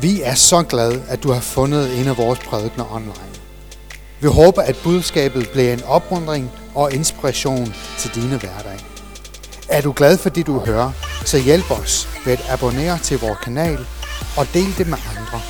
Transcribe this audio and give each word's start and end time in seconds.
Vi 0.00 0.22
er 0.22 0.34
så 0.34 0.62
glade, 0.62 1.02
at 1.08 1.22
du 1.22 1.32
har 1.32 1.40
fundet 1.40 2.00
en 2.00 2.08
af 2.08 2.16
vores 2.16 2.38
prædikner 2.38 2.94
online. 2.94 3.34
Vi 4.20 4.28
håber, 4.28 4.62
at 4.62 4.76
budskabet 4.84 5.48
bliver 5.52 5.72
en 5.72 5.82
opmuntring 5.82 6.50
og 6.74 6.92
inspiration 6.92 7.74
til 7.98 8.14
dine 8.14 8.36
hverdag. 8.38 8.78
Er 9.68 9.80
du 9.80 9.92
glad 9.96 10.18
for 10.18 10.28
det, 10.28 10.46
du 10.46 10.58
hører, 10.58 10.92
så 11.24 11.38
hjælp 11.38 11.70
os 11.70 12.08
ved 12.24 12.32
at 12.32 12.44
abonnere 12.50 12.98
til 12.98 13.18
vores 13.18 13.38
kanal 13.38 13.86
og 14.36 14.46
del 14.54 14.78
det 14.78 14.86
med 14.88 14.98
andre. 15.16 15.40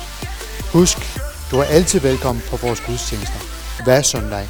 Husk, 0.73 0.97
du 1.51 1.59
er 1.59 1.63
altid 1.63 1.99
velkommen 1.99 2.43
på 2.49 2.57
vores 2.57 2.81
gudstjenester 2.81 3.39
hver 3.83 4.01
søndag 4.01 4.47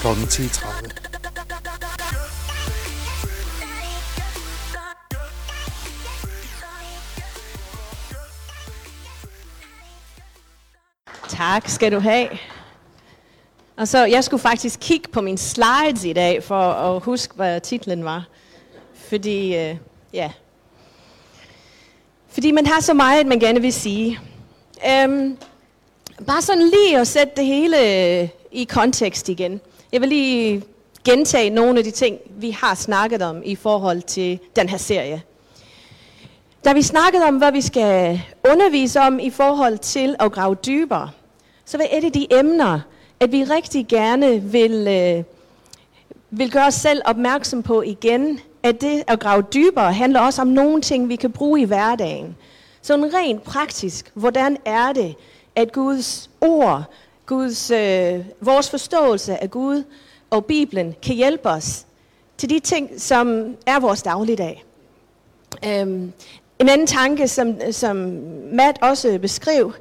kl. 0.00 0.06
10.30. 0.06 1.09
Tak 11.40 11.68
skal 11.68 11.92
du 11.92 11.98
have. 11.98 12.28
Og 13.76 13.88
så, 13.88 14.04
jeg 14.04 14.24
skulle 14.24 14.40
faktisk 14.40 14.80
kigge 14.80 15.08
på 15.08 15.20
mine 15.20 15.38
slides 15.38 16.04
i 16.04 16.12
dag, 16.12 16.42
for 16.42 16.60
at 16.60 17.02
huske, 17.02 17.34
hvad 17.34 17.60
titlen 17.60 18.04
var. 18.04 18.28
Fordi, 18.94 19.56
øh, 19.56 19.76
ja. 20.12 20.30
Fordi 22.28 22.50
man 22.50 22.66
har 22.66 22.80
så 22.80 22.94
meget, 22.94 23.26
man 23.26 23.40
gerne 23.40 23.60
vil 23.60 23.72
sige. 23.72 24.18
Øhm, 24.88 25.36
bare 26.26 26.42
sådan 26.42 26.62
lige 26.62 26.98
at 26.98 27.08
sætte 27.08 27.32
det 27.36 27.46
hele 27.46 27.76
øh, 28.20 28.28
i 28.52 28.64
kontekst 28.64 29.28
igen. 29.28 29.60
Jeg 29.92 30.00
vil 30.00 30.08
lige 30.08 30.62
gentage 31.04 31.50
nogle 31.50 31.78
af 31.78 31.84
de 31.84 31.90
ting, 31.90 32.18
vi 32.30 32.50
har 32.50 32.74
snakket 32.74 33.22
om 33.22 33.42
i 33.44 33.56
forhold 33.56 34.02
til 34.02 34.38
den 34.56 34.68
her 34.68 34.78
serie. 34.78 35.22
Da 36.64 36.72
vi 36.72 36.82
snakkede 36.82 37.24
om, 37.24 37.38
hvad 37.38 37.52
vi 37.52 37.60
skal 37.60 38.22
undervise 38.50 39.00
om 39.00 39.18
i 39.18 39.30
forhold 39.30 39.78
til 39.78 40.16
at 40.18 40.32
grave 40.32 40.54
dybere, 40.54 41.10
så 41.64 41.76
hvad 41.76 41.86
er 41.90 42.00
det 42.00 42.14
de 42.14 42.26
emner, 42.30 42.80
at 43.20 43.32
vi 43.32 43.44
rigtig 43.44 43.86
gerne 43.88 44.42
vil, 44.42 44.88
øh, 44.88 45.24
vil 46.30 46.50
gøre 46.50 46.66
os 46.66 46.74
selv 46.74 47.02
opmærksom 47.04 47.62
på 47.62 47.82
igen, 47.82 48.40
at 48.62 48.80
det 48.80 49.02
at 49.06 49.20
grave 49.20 49.44
dybere 49.54 49.92
handler 49.92 50.20
også 50.20 50.42
om 50.42 50.48
nogle 50.48 50.82
ting, 50.82 51.08
vi 51.08 51.16
kan 51.16 51.32
bruge 51.32 51.60
i 51.60 51.64
hverdagen. 51.64 52.36
Sådan 52.82 53.14
rent 53.14 53.42
praktisk, 53.42 54.10
hvordan 54.14 54.56
er 54.64 54.92
det, 54.92 55.14
at 55.56 55.72
Guds 55.72 56.30
ord, 56.40 56.84
Guds, 57.26 57.70
øh, 57.70 58.24
vores 58.40 58.70
forståelse 58.70 59.42
af 59.42 59.50
Gud 59.50 59.82
og 60.30 60.44
Bibelen 60.44 60.94
kan 61.02 61.14
hjælpe 61.14 61.48
os 61.48 61.86
til 62.38 62.50
de 62.50 62.58
ting, 62.58 63.00
som 63.00 63.56
er 63.66 63.80
vores 63.80 64.02
dagligdag. 64.02 64.64
Øhm, 65.66 66.12
en 66.58 66.68
anden 66.68 66.86
tanke, 66.86 67.28
som, 67.28 67.54
som 67.70 67.96
Matt 68.52 68.82
også 68.82 69.18
beskrev, 69.18 69.72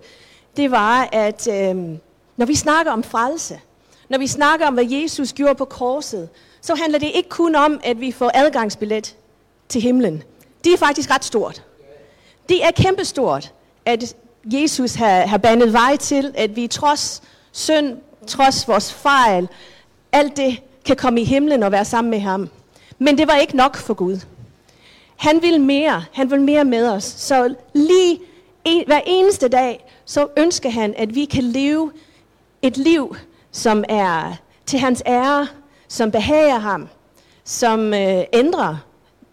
det 0.59 0.71
var, 0.71 1.09
at 1.11 1.47
øh, 1.47 1.75
når 2.37 2.45
vi 2.45 2.55
snakker 2.55 2.91
om 2.91 3.03
frelse, 3.03 3.59
når 4.09 4.17
vi 4.17 4.27
snakker 4.27 4.67
om, 4.67 4.73
hvad 4.73 4.85
Jesus 4.85 5.33
gjorde 5.33 5.55
på 5.55 5.65
korset, 5.65 6.29
så 6.61 6.75
handler 6.75 6.99
det 6.99 7.11
ikke 7.13 7.29
kun 7.29 7.55
om, 7.55 7.79
at 7.83 7.99
vi 7.99 8.11
får 8.11 8.31
adgangsbillet 8.33 9.15
til 9.69 9.81
himlen. 9.81 10.23
Det 10.63 10.73
er 10.73 10.77
faktisk 10.77 11.11
ret 11.11 11.25
stort. 11.25 11.63
Det 12.49 12.63
er 12.63 12.71
kæmpestort, 12.71 13.53
at 13.85 14.15
Jesus 14.45 14.95
har, 14.95 15.25
har 15.25 15.37
banet 15.37 15.73
vej 15.73 15.95
til, 15.95 16.31
at 16.35 16.55
vi 16.55 16.67
trods 16.67 17.23
synd, 17.51 17.97
trods 18.27 18.67
vores 18.67 18.93
fejl, 18.93 19.47
alt 20.11 20.37
det 20.37 20.59
kan 20.85 20.95
komme 20.95 21.21
i 21.21 21.23
himlen 21.23 21.63
og 21.63 21.71
være 21.71 21.85
sammen 21.85 22.11
med 22.11 22.19
ham. 22.19 22.49
Men 22.97 23.17
det 23.17 23.27
var 23.27 23.35
ikke 23.35 23.57
nok 23.57 23.77
for 23.77 23.93
Gud. 23.93 24.19
Han 25.15 25.41
vil 25.41 25.61
mere. 25.61 26.05
Han 26.13 26.31
vil 26.31 26.41
mere 26.41 26.65
med 26.65 26.89
os. 26.89 27.03
Så 27.03 27.55
lige 27.73 28.19
en, 28.65 28.83
hver 28.87 29.01
eneste 29.05 29.47
dag, 29.47 29.88
så 30.09 30.27
ønsker 30.37 30.69
han, 30.69 30.93
at 30.97 31.15
vi 31.15 31.25
kan 31.25 31.43
leve 31.43 31.91
et 32.61 32.77
liv, 32.77 33.15
som 33.51 33.83
er 33.89 34.33
til 34.65 34.79
hans 34.79 35.03
ære, 35.05 35.47
som 35.87 36.11
behager 36.11 36.59
ham, 36.59 36.87
som 37.43 37.93
øh, 37.93 38.23
ændrer 38.33 38.77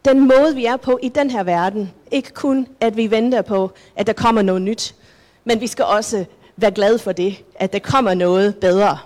den 0.05 0.21
måde, 0.21 0.55
vi 0.55 0.65
er 0.65 0.77
på 0.77 0.99
i 1.03 1.09
den 1.09 1.31
her 1.31 1.43
verden. 1.43 1.93
Ikke 2.11 2.31
kun, 2.31 2.67
at 2.81 2.97
vi 2.97 3.11
venter 3.11 3.43
på, 3.43 3.71
at 3.97 4.07
der 4.07 4.13
kommer 4.13 4.43
noget 4.43 4.63
nyt, 4.63 4.95
men 5.45 5.61
vi 5.61 5.67
skal 5.67 5.85
også 5.85 6.25
være 6.57 6.71
glade 6.71 6.99
for 6.99 7.13
det, 7.13 7.45
at 7.55 7.73
der 7.73 7.79
kommer 7.79 8.15
noget 8.15 8.57
bedre. 8.57 8.99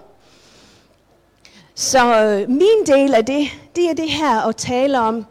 Så 1.75 2.23
øh, 2.23 2.49
min 2.49 2.87
del 2.87 3.15
af 3.15 3.25
det, 3.25 3.49
det 3.77 3.91
er 3.91 3.95
det 3.95 4.11
her 4.11 4.49
at 4.49 4.57
tale 4.57 5.01
om, 5.01 5.27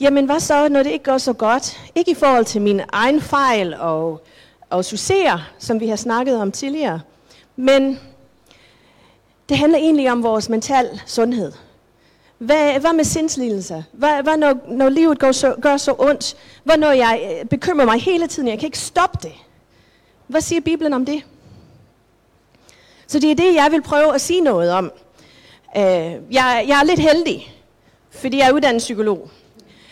jamen 0.00 0.24
hvad 0.24 0.40
så, 0.40 0.68
når 0.68 0.82
det 0.82 0.90
ikke 0.90 1.04
går 1.04 1.18
så 1.18 1.32
godt? 1.32 1.80
Ikke 1.94 2.10
i 2.10 2.14
forhold 2.14 2.44
til 2.44 2.62
min 2.62 2.80
egen 2.92 3.20
fejl 3.20 3.74
og, 3.74 4.22
og 4.70 4.84
succeser, 4.84 5.50
som 5.58 5.80
vi 5.80 5.88
har 5.88 5.96
snakket 5.96 6.40
om 6.40 6.52
tidligere, 6.52 7.00
men 7.56 8.00
det 9.48 9.58
handler 9.58 9.78
egentlig 9.78 10.12
om 10.12 10.22
vores 10.22 10.48
mental 10.48 11.00
sundhed. 11.06 11.52
Hvad, 12.38 12.80
hvad 12.80 12.92
med 12.92 13.04
sindslidelser? 13.04 13.82
Hvad, 13.92 14.22
hvad 14.22 14.36
når, 14.36 14.54
når 14.68 14.88
livet 14.88 15.18
går 15.18 15.32
så, 15.32 15.54
gør 15.62 15.76
så 15.76 15.94
ondt? 15.98 16.36
Hvad 16.64 16.76
når 16.76 16.90
jeg 16.90 17.38
øh, 17.40 17.48
bekymrer 17.48 17.84
mig 17.84 18.00
hele 18.00 18.26
tiden? 18.26 18.48
Jeg 18.48 18.58
kan 18.58 18.66
ikke 18.66 18.78
stoppe 18.78 19.18
det. 19.22 19.32
Hvad 20.26 20.40
siger 20.40 20.60
Bibelen 20.60 20.92
om 20.92 21.06
det? 21.06 21.22
Så 23.06 23.18
det 23.18 23.30
er 23.30 23.34
det, 23.34 23.54
jeg 23.54 23.68
vil 23.70 23.82
prøve 23.82 24.14
at 24.14 24.20
sige 24.20 24.40
noget 24.40 24.72
om. 24.72 24.92
Øh, 25.76 25.82
jeg, 25.82 26.64
jeg 26.68 26.80
er 26.80 26.84
lidt 26.84 27.00
heldig, 27.00 27.54
fordi 28.10 28.38
jeg 28.38 28.48
er 28.48 28.52
uddannet 28.52 28.80
psykolog. 28.80 29.30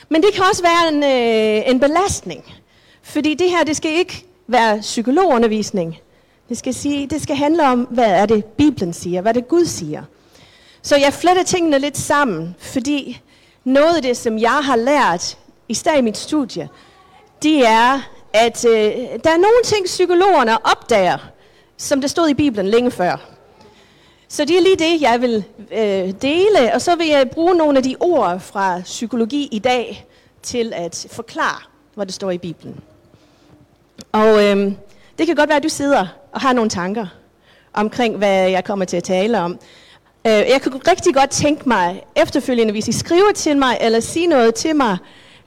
Men 0.09 0.23
det 0.23 0.35
kan 0.35 0.45
også 0.51 0.63
være 0.63 0.93
en, 0.93 1.03
øh, 1.03 1.71
en 1.71 1.81
belastning. 1.81 2.55
Fordi 3.03 3.35
det 3.35 3.51
her, 3.51 3.65
det 3.65 3.77
skal 3.77 3.91
ikke 3.91 4.28
være 4.49 4.81
psykologundervisning. 4.81 5.99
Det 6.49 6.59
skal, 6.59 6.75
sige, 6.75 7.07
det 7.07 7.23
skal 7.23 7.37
handle 7.37 7.69
om, 7.69 7.81
hvad 7.81 8.11
er 8.11 8.27
det 8.27 8.45
Bibelen 8.45 8.93
siger, 8.93 9.21
hvad 9.21 9.35
det 9.35 9.49
Gud 9.49 9.65
siger. 9.65 10.03
Så 10.83 10.97
jeg 10.97 11.13
fletter 11.13 11.43
tingene 11.43 11.79
lidt 11.79 11.99
sammen, 11.99 12.57
fordi 12.59 13.21
noget 13.65 13.97
af 13.97 14.03
det, 14.03 14.17
som 14.17 14.39
jeg 14.39 14.61
har 14.63 14.77
lært 14.77 15.39
i 15.69 15.79
i 15.99 16.01
mit 16.01 16.17
studie, 16.17 16.69
det 17.43 17.67
er, 17.67 18.11
at 18.33 18.65
øh, 18.65 18.73
der 19.25 19.31
er 19.31 19.37
nogle 19.37 19.63
ting, 19.65 19.85
psykologerne 19.85 20.67
opdager, 20.67 21.19
som 21.77 22.01
det 22.01 22.11
stod 22.11 22.29
i 22.29 22.35
Bibelen 22.35 22.69
længe 22.69 22.91
før. 22.91 23.17
Så 24.29 24.45
det 24.45 24.57
er 24.57 24.63
lige 24.63 24.77
det, 24.77 25.03
jeg 25.03 25.21
vil 25.21 25.45
øh, 25.73 26.13
dele, 26.23 26.75
og 26.75 26.83
så 26.83 26.97
vil 26.97 27.07
jeg 27.07 27.31
bruge 27.31 27.55
nogle 27.55 27.79
af 27.79 27.83
de 27.83 27.97
ord 28.01 28.41
fra 28.41 28.81
psykologi 28.81 29.49
i 29.53 29.59
dag 29.59 30.07
til 30.43 30.73
at 30.77 31.07
forklare, 31.11 31.63
hvad 31.95 32.07
det 32.07 32.15
står 32.15 32.31
i 32.31 32.39
Bibelen. 32.39 32.81
Og 34.13 34.45
øhm, 34.45 34.77
det 35.19 35.27
kan 35.27 35.37
godt 35.37 35.49
være, 35.49 35.57
at 35.57 35.63
du 35.63 35.69
sidder 35.69 36.07
og 36.33 36.41
har 36.41 36.53
nogle 36.53 36.71
tanker 36.71 37.07
omkring, 37.73 38.17
hvad 38.17 38.51
jeg 38.51 38.65
kommer 38.65 38.85
til 38.85 38.97
at 38.97 39.05
tale 39.05 39.41
om. 39.41 39.59
Øh, 40.27 40.33
jeg 40.33 40.61
kunne 40.63 40.81
rigtig 40.89 41.15
godt 41.15 41.31
tænke 41.31 41.69
mig 41.69 42.03
efterfølgende, 42.17 42.73
hvis 42.73 42.89
I 42.89 42.93
skriver 42.93 43.33
til 43.35 43.57
mig, 43.57 43.79
eller 43.81 44.01
siger 44.01 44.29
noget 44.29 44.55
til 44.55 44.77
mig, 44.77 44.97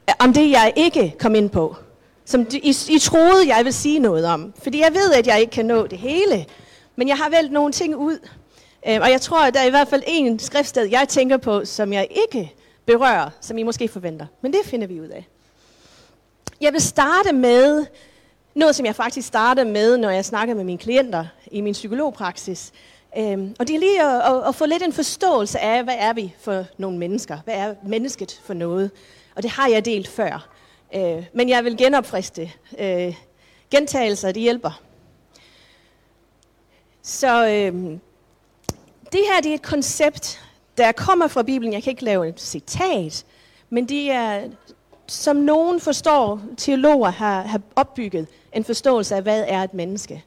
øh, 0.08 0.14
om 0.18 0.32
det, 0.32 0.50
jeg 0.50 0.72
ikke 0.76 1.14
kom 1.20 1.34
ind 1.34 1.50
på. 1.50 1.76
Som 2.24 2.46
I, 2.52 2.76
I 2.88 2.98
troede, 2.98 3.48
jeg 3.48 3.58
ville 3.58 3.72
sige 3.72 3.98
noget 3.98 4.26
om. 4.26 4.52
Fordi 4.62 4.80
jeg 4.80 4.94
ved, 4.94 5.12
at 5.12 5.26
jeg 5.26 5.40
ikke 5.40 5.50
kan 5.50 5.66
nå 5.66 5.86
det 5.86 5.98
hele. 5.98 6.46
Men 6.96 7.08
jeg 7.08 7.16
har 7.16 7.30
valgt 7.30 7.52
nogle 7.52 7.72
ting 7.72 7.96
ud. 7.96 8.18
Øh, 8.88 9.00
og 9.00 9.10
jeg 9.10 9.20
tror, 9.20 9.46
at 9.46 9.54
der 9.54 9.60
er 9.60 9.66
i 9.66 9.70
hvert 9.70 9.88
fald 9.88 10.02
en 10.06 10.38
skriftsted, 10.38 10.88
jeg 10.90 11.08
tænker 11.08 11.36
på, 11.36 11.64
som 11.64 11.92
jeg 11.92 12.08
ikke 12.24 12.52
berører, 12.86 13.30
som 13.40 13.58
I 13.58 13.62
måske 13.62 13.88
forventer. 13.88 14.26
Men 14.40 14.52
det 14.52 14.60
finder 14.64 14.86
vi 14.86 15.00
ud 15.00 15.08
af. 15.08 15.28
Jeg 16.60 16.72
vil 16.72 16.80
starte 16.80 17.32
med 17.32 17.86
noget, 18.54 18.74
som 18.76 18.86
jeg 18.86 18.96
faktisk 18.96 19.28
starter 19.28 19.64
med, 19.64 19.98
når 19.98 20.10
jeg 20.10 20.24
snakker 20.24 20.54
med 20.54 20.64
mine 20.64 20.78
klienter 20.78 21.26
i 21.50 21.60
min 21.60 21.72
psykologpraksis. 21.72 22.72
Øhm, 23.18 23.56
og 23.58 23.68
det 23.68 23.74
er 23.74 23.80
lige 23.80 24.02
at, 24.02 24.34
at, 24.34 24.48
at 24.48 24.54
få 24.54 24.66
lidt 24.66 24.82
en 24.82 24.92
forståelse 24.92 25.58
af, 25.58 25.84
hvad 25.84 25.94
er 25.98 26.12
vi 26.12 26.34
for 26.38 26.64
nogle 26.78 26.98
mennesker? 26.98 27.38
Hvad 27.44 27.54
er 27.54 27.74
mennesket 27.86 28.40
for 28.44 28.54
noget? 28.54 28.90
Og 29.36 29.42
det 29.42 29.50
har 29.50 29.68
jeg 29.68 29.84
delt 29.84 30.08
før. 30.08 30.48
Øh, 30.94 31.24
men 31.32 31.48
jeg 31.48 31.64
vil 31.64 31.76
genopfriste. 31.76 32.52
Øh, 32.78 33.14
gentagelser, 33.70 34.32
det 34.32 34.42
hjælper. 34.42 34.82
Så 37.02 37.46
øh, 37.46 37.98
det 39.12 39.20
her 39.32 39.40
det 39.42 39.50
er 39.50 39.54
et 39.54 39.62
koncept, 39.62 40.40
der 40.78 40.92
kommer 40.92 41.28
fra 41.28 41.42
Bibelen. 41.42 41.72
Jeg 41.72 41.82
kan 41.82 41.90
ikke 41.90 42.04
lave 42.04 42.28
et 42.28 42.40
citat, 42.40 43.24
men 43.70 43.88
det 43.88 44.10
er, 44.10 44.48
som 45.12 45.36
nogen 45.36 45.80
forstår, 45.80 46.40
teologer 46.56 47.10
har, 47.10 47.42
har 47.42 47.60
opbygget 47.76 48.26
en 48.52 48.64
forståelse 48.64 49.14
af, 49.14 49.22
hvad 49.22 49.44
er 49.48 49.62
et 49.62 49.74
menneske. 49.74 50.24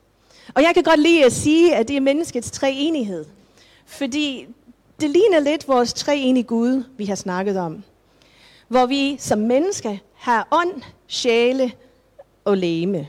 Og 0.54 0.62
jeg 0.62 0.72
kan 0.74 0.84
godt 0.84 1.00
lide 1.00 1.26
at 1.26 1.32
sige, 1.32 1.76
at 1.76 1.88
det 1.88 1.96
er 1.96 2.02
menneskets 2.02 2.52
treenighed. 2.52 3.26
Fordi 3.86 4.48
det 5.02 5.10
ligner 5.10 5.40
lidt 5.40 5.68
vores 5.68 5.94
treenige 5.94 6.44
Gud, 6.44 6.84
vi 6.98 7.06
har 7.06 7.16
snakket 7.16 7.58
om. 7.58 7.84
Hvor 8.68 8.86
vi 8.86 9.18
som 9.20 9.40
menneske 9.40 10.02
har 10.14 10.48
ånd, 10.52 10.82
sjæle 11.08 11.72
og 12.46 12.58
læme. 12.58 13.08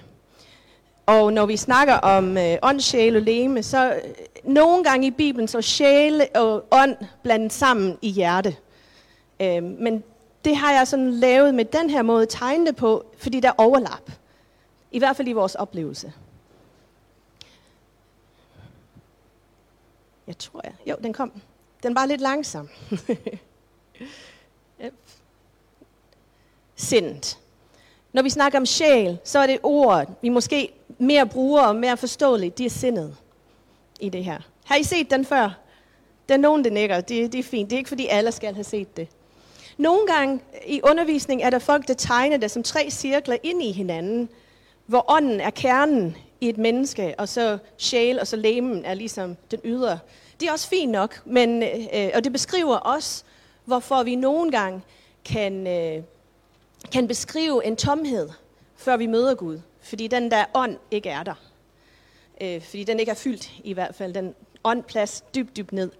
Og 1.06 1.32
når 1.32 1.46
vi 1.46 1.56
snakker 1.56 1.94
om 1.94 2.38
øh, 2.38 2.56
ånd, 2.62 2.80
sjæle 2.80 3.18
og 3.18 3.22
læme, 3.22 3.62
så 3.62 3.92
øh, 3.92 4.00
nogle 4.44 4.84
gange 4.84 5.06
i 5.06 5.10
Bibelen, 5.10 5.48
så 5.48 5.60
sjæle 5.60 6.28
og 6.34 6.64
ånd 6.70 6.96
blandet 7.22 7.52
sammen 7.52 7.98
i 8.02 8.10
hjerte. 8.10 8.56
Øh, 9.40 9.62
men 9.62 10.02
det 10.46 10.56
har 10.56 10.72
jeg 10.72 10.88
sådan 10.88 11.10
lavet 11.10 11.54
med 11.54 11.64
den 11.64 11.90
her 11.90 12.02
måde, 12.02 12.26
tegne 12.26 12.66
det 12.66 12.76
på, 12.76 13.04
fordi 13.18 13.40
der 13.40 13.48
er 13.48 13.54
overlap. 13.58 14.10
I 14.90 14.98
hvert 14.98 15.16
fald 15.16 15.28
i 15.28 15.32
vores 15.32 15.54
oplevelse. 15.54 16.12
Jeg 20.26 20.38
tror 20.38 20.60
jeg. 20.64 20.72
Jo, 20.86 20.96
den 21.02 21.12
kom. 21.12 21.32
Den 21.82 21.94
var 21.94 22.06
lidt 22.06 22.20
langsom. 22.20 22.68
yep. 24.84 24.94
Når 28.12 28.22
vi 28.22 28.30
snakker 28.30 28.58
om 28.58 28.66
sjæl, 28.66 29.18
så 29.24 29.38
er 29.38 29.46
det 29.46 29.58
ord, 29.62 30.10
vi 30.22 30.28
måske 30.28 30.72
mere 30.98 31.26
bruger 31.26 31.62
og 31.62 31.76
mere 31.76 31.96
forståeligt, 31.96 32.58
det 32.58 32.66
er 32.66 32.70
sindet 32.70 33.16
i 34.00 34.08
det 34.08 34.24
her. 34.24 34.40
Har 34.64 34.76
I 34.76 34.82
set 34.82 35.10
den 35.10 35.24
før? 35.24 35.58
Der 36.28 36.34
er 36.34 36.38
nogen, 36.38 36.64
der 36.64 36.70
nikker. 36.70 37.00
Det, 37.00 37.32
det 37.32 37.38
er 37.38 37.42
fint. 37.42 37.70
Det 37.70 37.76
er 37.76 37.78
ikke, 37.78 37.88
fordi 37.88 38.06
alle 38.06 38.32
skal 38.32 38.54
have 38.54 38.64
set 38.64 38.96
det. 38.96 39.08
Nogle 39.76 40.06
gange 40.06 40.40
i 40.66 40.80
undervisning 40.84 41.42
er 41.42 41.50
der 41.50 41.58
folk, 41.58 41.88
der 41.88 41.94
tegner 41.94 42.36
det 42.36 42.50
som 42.50 42.62
tre 42.62 42.90
cirkler 42.90 43.36
ind 43.42 43.62
i 43.62 43.72
hinanden, 43.72 44.28
hvor 44.86 45.04
ånden 45.08 45.40
er 45.40 45.50
kernen 45.50 46.16
i 46.40 46.48
et 46.48 46.58
menneske, 46.58 47.14
og 47.18 47.28
så 47.28 47.58
sjæl 47.78 48.20
og 48.20 48.26
så 48.26 48.36
lemen 48.36 48.84
er 48.84 48.94
ligesom 48.94 49.36
den 49.50 49.60
ydre. 49.64 49.98
Det 50.40 50.48
er 50.48 50.52
også 50.52 50.68
fint 50.68 50.92
nok, 50.92 51.22
men, 51.24 51.62
øh, 51.62 52.10
og 52.14 52.24
det 52.24 52.32
beskriver 52.32 52.76
også, 52.76 53.24
hvorfor 53.64 54.02
vi 54.02 54.14
nogle 54.14 54.50
gange 54.50 54.82
kan, 55.24 55.66
øh, 55.66 56.02
kan 56.92 57.08
beskrive 57.08 57.64
en 57.64 57.76
tomhed, 57.76 58.28
før 58.76 58.96
vi 58.96 59.06
møder 59.06 59.34
Gud. 59.34 59.60
Fordi 59.80 60.06
den 60.06 60.30
der 60.30 60.44
ånd 60.54 60.76
ikke 60.90 61.08
er 61.08 61.22
der. 61.22 61.34
Øh, 62.40 62.62
fordi 62.62 62.84
den 62.84 63.00
ikke 63.00 63.10
er 63.10 63.16
fyldt 63.16 63.52
i 63.64 63.72
hvert 63.72 63.94
fald. 63.94 64.14
Den 64.14 64.34
åndplads 64.64 65.24
dybt, 65.34 65.56
dybt 65.56 65.72
ned. 65.72 65.90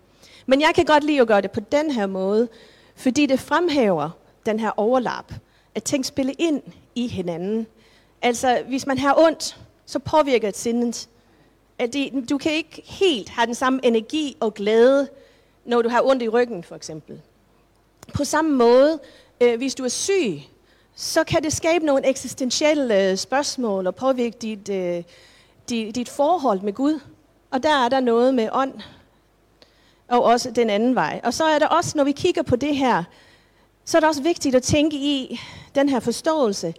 Men 0.47 0.61
jeg 0.61 0.73
kan 0.75 0.85
godt 0.85 1.05
lide 1.05 1.21
at 1.21 1.29
gøre 1.29 1.41
det 1.41 1.51
på 1.51 1.61
den 1.61 1.91
her 1.91 2.07
måde, 2.07 2.49
fordi 2.97 3.27
det 3.27 3.41
fremhæver 3.41 4.11
den 4.47 4.61
her 4.61 4.71
overlap, 4.77 5.33
at 5.75 5.85
ting 5.85 6.07
spiller 6.07 6.35
ind 6.39 6.63
i 6.95 7.09
hinanden. 7.09 7.67
Altså, 8.23 8.63
hvis 8.69 8.87
man 8.87 8.99
har 8.99 9.15
ondt, 9.19 9.61
så 9.87 9.99
påvirker 9.99 10.49
det 10.49 10.59
sindet. 10.59 11.09
At 11.79 11.93
det, 11.93 12.31
du 12.31 12.39
kan 12.39 12.53
ikke 12.53 12.83
helt 12.85 13.29
have 13.29 13.47
den 13.47 13.55
samme 13.55 13.81
energi 13.83 14.37
og 14.41 14.55
glæde, 14.55 15.09
når 15.65 15.83
du 15.83 15.89
har 15.89 16.03
ondt 16.03 16.23
i 16.23 16.29
ryggen, 16.29 16.65
for 16.65 16.75
eksempel. 16.75 17.21
På 18.15 18.25
samme 18.25 18.57
måde, 18.57 18.99
øh, 19.41 19.57
hvis 19.57 19.75
du 19.75 19.85
er 19.85 19.89
syg, 19.89 20.41
så 20.95 21.25
kan 21.25 21.43
det 21.43 21.53
skabe 21.53 21.87
nogle 21.87 22.07
eksistentielle 22.07 23.11
øh, 23.11 23.17
spørgsmål 23.17 23.87
og 23.87 23.95
påvirke 23.95 24.37
dit, 24.43 24.69
øh, 24.69 25.03
dit, 25.69 25.95
dit 25.95 26.09
forhold 26.09 26.61
med 26.61 26.73
Gud. 26.73 27.01
Og 27.51 27.63
der 27.63 27.85
er 27.85 27.89
der 27.89 28.01
noget 28.01 28.35
med 28.35 28.49
ånd, 28.53 28.73
og 30.09 30.23
også 30.23 30.51
den 30.51 30.71
anden 30.71 30.95
vej. 30.95 31.21
Og 31.25 31.35
så 31.35 31.45
er 31.45 31.59
der 31.59 31.67
også, 31.67 31.93
når 31.97 32.05
vi 32.05 32.13
kigger 32.13 32.43
på 32.43 32.57
det 32.57 32.77
her, 32.77 33.05
så 33.85 33.99
er 33.99 34.01
det 34.01 34.09
også 34.09 34.23
vigtigt 34.23 34.55
at 34.55 34.63
tænke 34.63 34.97
i 34.97 35.41
den 35.75 35.89
her 35.89 36.01
forståelse, 36.01 36.75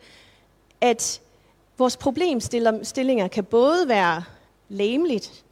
at 0.81 1.21
vores 1.77 1.97
problemstillinger 1.97 3.27
kan 3.27 3.43
både 3.43 3.87
være 3.87 4.23
læmeligt. 4.69 5.43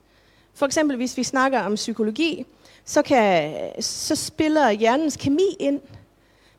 For 0.53 0.65
eksempel 0.65 0.97
hvis 0.97 1.17
vi 1.17 1.23
snakker 1.23 1.59
om 1.59 1.75
psykologi, 1.75 2.45
så, 2.85 3.01
kan, 3.01 3.53
så 3.79 4.15
spiller 4.15 4.71
hjernens 4.71 5.17
kemi 5.17 5.55
ind. 5.59 5.81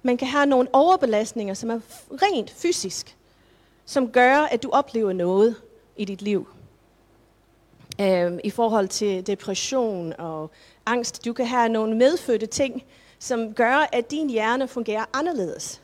Man 0.02 0.16
kan 0.16 0.28
have 0.28 0.46
nogle 0.46 0.68
overbelastninger, 0.72 1.54
som 1.54 1.70
er 1.70 1.80
rent 2.10 2.50
fysisk, 2.50 3.16
som 3.84 4.10
gør, 4.10 4.38
at 4.38 4.62
du 4.62 4.70
oplever 4.70 5.12
noget 5.12 5.56
i 5.96 6.04
dit 6.04 6.22
liv. 6.22 6.48
Øhm, 8.00 8.40
I 8.44 8.50
forhold 8.50 8.88
til 8.88 9.26
depression 9.26 10.12
og 10.18 10.50
angst. 10.86 11.24
Du 11.24 11.32
kan 11.32 11.46
have 11.46 11.68
nogle 11.68 11.96
medfødte 11.96 12.46
ting, 12.46 12.84
som 13.18 13.54
gør, 13.54 13.88
at 13.92 14.10
din 14.10 14.30
hjerne 14.30 14.68
fungerer 14.68 15.04
anderledes. 15.12 15.82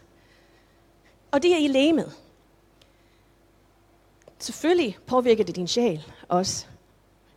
Og 1.31 1.43
det 1.43 1.52
er 1.52 1.58
i 1.58 1.66
læmet. 1.66 2.12
Selvfølgelig 4.38 4.99
påvirker 5.06 5.44
det 5.44 5.56
din 5.56 5.69
sjæl 5.69 6.02
også. 6.28 6.66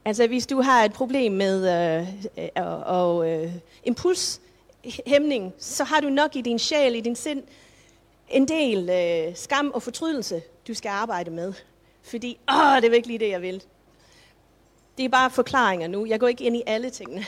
Altså 0.06 0.28
hvis 0.28 0.48
du 0.48 0.62
har 0.62 0.84
et 0.84 0.94
problem 0.94 1.32
med 1.32 1.58
øh, 1.98 2.08
øh, 2.38 2.80
og, 2.86 3.32
øh, 3.32 3.54
impulshæmning, 3.84 5.54
så 5.58 5.84
har 5.84 6.00
du 6.00 6.10
nok 6.10 6.36
i 6.36 6.42
din 6.42 6.60
sjæl, 6.60 6.96
i 6.96 7.02
din 7.02 7.16
sind, 7.16 7.44
en 8.30 8.48
del 8.48 8.90
øh, 8.90 9.36
skam 9.36 9.72
og 9.74 9.84
fortrydelse, 9.84 10.42
du 10.68 10.74
skal 10.74 10.90
arbejde 10.90 11.32
med. 11.32 11.54
Fordi, 12.04 12.40
åh, 12.50 12.76
det 12.76 12.86
er 12.86 12.90
virkelig 12.90 13.20
det, 13.20 13.30
jeg 13.30 13.42
vil. 13.42 13.64
Det 14.98 15.06
er 15.06 15.10
bare 15.10 15.30
forklaringer 15.30 15.88
nu. 15.88 16.06
Jeg 16.06 16.20
går 16.20 16.28
ikke 16.28 16.44
ind 16.44 16.56
i 16.56 16.64
alle 16.68 16.90
tingene. 16.90 17.26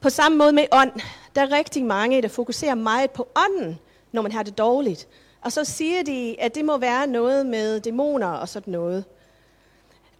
På 0.00 0.10
samme 0.10 0.38
måde 0.38 0.52
med 0.52 0.66
ånd. 0.72 0.92
Der 1.34 1.42
er 1.42 1.52
rigtig 1.52 1.84
mange, 1.84 2.22
der 2.22 2.28
fokuserer 2.28 2.74
meget 2.74 3.10
på 3.10 3.28
ånden, 3.36 3.78
når 4.12 4.22
man 4.22 4.32
har 4.32 4.42
det 4.42 4.58
dårligt. 4.58 5.08
Og 5.40 5.52
så 5.52 5.64
siger 5.64 6.02
de, 6.02 6.36
at 6.40 6.54
det 6.54 6.64
må 6.64 6.78
være 6.78 7.06
noget 7.06 7.46
med 7.46 7.80
dæmoner 7.80 8.28
og 8.28 8.48
sådan 8.48 8.70
noget. 8.72 9.04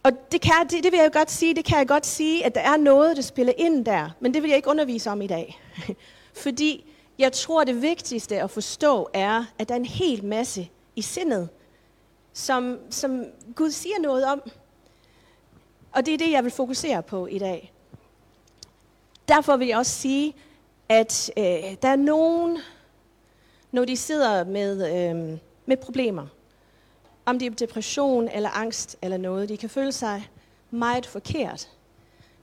Og 0.03 0.11
det, 0.31 0.41
kan, 0.41 0.53
det, 0.69 0.83
det 0.83 0.91
vil 0.91 0.99
jeg 0.99 1.11
godt 1.13 1.31
sige, 1.31 1.55
det 1.55 1.65
kan 1.65 1.77
jeg 1.77 1.87
godt 1.87 2.05
sige, 2.05 2.45
at 2.45 2.55
der 2.55 2.61
er 2.61 2.77
noget, 2.77 3.17
der 3.17 3.23
spiller 3.23 3.53
ind 3.57 3.85
der. 3.85 4.09
Men 4.19 4.33
det 4.33 4.41
vil 4.41 4.49
jeg 4.49 4.57
ikke 4.57 4.69
undervise 4.69 5.09
om 5.09 5.21
i 5.21 5.27
dag. 5.27 5.61
Fordi 6.43 6.85
jeg 7.19 7.31
tror, 7.31 7.63
det 7.63 7.81
vigtigste 7.81 8.41
at 8.41 8.51
forstå 8.51 9.09
er, 9.13 9.45
at 9.59 9.69
der 9.69 9.75
er 9.75 9.79
en 9.79 9.85
hel 9.85 10.25
masse 10.25 10.69
i 10.95 11.01
sindet, 11.01 11.49
som, 12.33 12.77
som 12.89 13.25
Gud 13.55 13.71
siger 13.71 13.99
noget 14.01 14.25
om. 14.25 14.41
Og 15.91 16.05
det 16.05 16.13
er 16.13 16.17
det, 16.17 16.31
jeg 16.31 16.43
vil 16.43 16.51
fokusere 16.51 17.03
på 17.03 17.27
i 17.27 17.39
dag. 17.39 17.73
Derfor 19.27 19.57
vil 19.57 19.67
jeg 19.67 19.77
også 19.77 19.91
sige, 19.91 20.33
at 20.89 21.31
øh, 21.37 21.43
der 21.81 21.87
er 21.87 21.95
nogen, 21.95 22.57
når 23.71 23.85
de 23.85 23.97
sidder 23.97 24.43
med, 24.43 24.71
øh, 24.87 25.37
med 25.65 25.77
problemer, 25.77 26.27
om 27.25 27.39
det 27.39 27.45
er 27.45 27.51
depression 27.51 28.29
eller 28.33 28.49
angst 28.49 28.97
eller 29.01 29.17
noget, 29.17 29.49
de 29.49 29.57
kan 29.57 29.69
føle 29.69 29.91
sig 29.91 30.29
meget 30.71 31.05
forkert. 31.05 31.69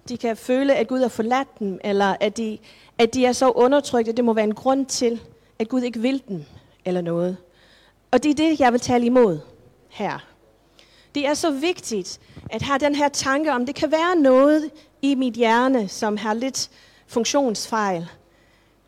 De 0.09 0.19
kan 0.19 0.37
føle, 0.37 0.75
at 0.75 0.89
Gud 0.89 1.01
har 1.01 1.09
forladt 1.09 1.59
dem, 1.59 1.79
eller 1.85 2.17
at 2.21 2.37
de, 2.37 2.59
at 2.99 3.15
de 3.15 3.27
er 3.27 3.33
så 3.33 3.51
undertrykte, 3.51 4.11
at 4.11 4.17
det 4.17 4.25
må 4.25 4.33
være 4.33 4.45
en 4.45 4.55
grund 4.55 4.87
til, 4.87 5.21
at 5.59 5.69
Gud 5.69 5.83
ikke 5.83 6.01
vil 6.01 6.23
dem, 6.29 6.45
eller 6.85 7.01
noget. 7.01 7.37
Og 8.11 8.23
det 8.23 8.31
er 8.31 8.35
det, 8.35 8.61
jeg 8.61 8.73
vil 8.73 8.81
tale 8.81 9.07
imod 9.07 9.39
her. 9.89 10.19
Det 11.15 11.27
er 11.27 11.35
så 11.35 11.51
vigtigt 11.51 12.21
at 12.51 12.63
have 12.63 12.79
den 12.79 12.95
her 12.95 13.09
tanke 13.09 13.53
om, 13.53 13.67
det 13.67 13.75
kan 13.75 13.93
være 13.93 14.17
noget 14.17 14.71
i 15.03 15.15
mit 15.15 15.35
hjerne, 15.35 15.89
som 15.89 16.17
har 16.17 16.35
lidt 16.35 16.71
funktionsfejl. 17.07 18.09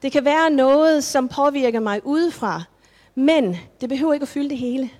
Det 0.03 0.12
kan 0.12 0.25
være 0.25 0.51
noget, 0.51 1.05
som 1.05 1.29
påvirker 1.29 1.81
mig 1.81 2.07
udefra, 2.07 2.62
men 3.15 3.57
det 3.81 3.89
behøver 3.89 4.12
ikke 4.12 4.25
at 4.25 4.29
fylde 4.29 4.51
det 4.51 4.59
hele. 4.59 4.91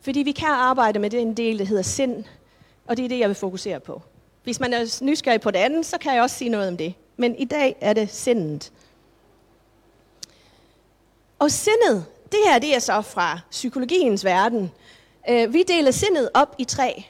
Fordi 0.00 0.20
vi 0.20 0.32
kan 0.32 0.48
arbejde 0.48 0.98
med 0.98 1.10
den 1.10 1.34
del, 1.34 1.58
der 1.58 1.64
hedder 1.64 1.82
sind, 1.82 2.24
og 2.86 2.96
det 2.96 3.04
er 3.04 3.08
det, 3.08 3.18
jeg 3.18 3.28
vil 3.28 3.36
fokusere 3.36 3.80
på. 3.80 4.02
Hvis 4.44 4.60
man 4.60 4.72
er 4.72 4.98
nysgerrig 5.02 5.40
på 5.40 5.50
det 5.50 5.58
andet, 5.58 5.86
så 5.86 5.98
kan 5.98 6.14
jeg 6.14 6.22
også 6.22 6.36
sige 6.36 6.48
noget 6.48 6.68
om 6.68 6.76
det. 6.76 6.94
Men 7.16 7.36
i 7.36 7.44
dag 7.44 7.76
er 7.80 7.92
det 7.92 8.10
sindet. 8.10 8.72
Og 11.38 11.50
sindet, 11.50 12.04
det 12.32 12.38
her 12.46 12.58
det 12.58 12.74
er 12.74 12.78
så 12.78 13.02
fra 13.02 13.40
psykologiens 13.50 14.24
verden. 14.24 14.70
Øh, 15.28 15.52
vi 15.52 15.62
deler 15.62 15.90
sindet 15.90 16.30
op 16.34 16.54
i 16.58 16.64
tre. 16.64 17.04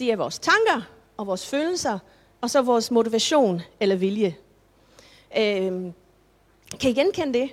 Det 0.00 0.12
er 0.12 0.16
vores 0.16 0.38
tanker 0.38 0.88
og 1.16 1.26
vores 1.26 1.46
følelser, 1.46 1.98
og 2.40 2.50
så 2.50 2.62
vores 2.62 2.90
motivation 2.90 3.62
eller 3.80 3.96
vilje. 3.96 4.36
Øh, 5.38 5.72
kan 6.80 6.90
I 6.90 6.92
genkende 6.92 7.38
det? 7.38 7.50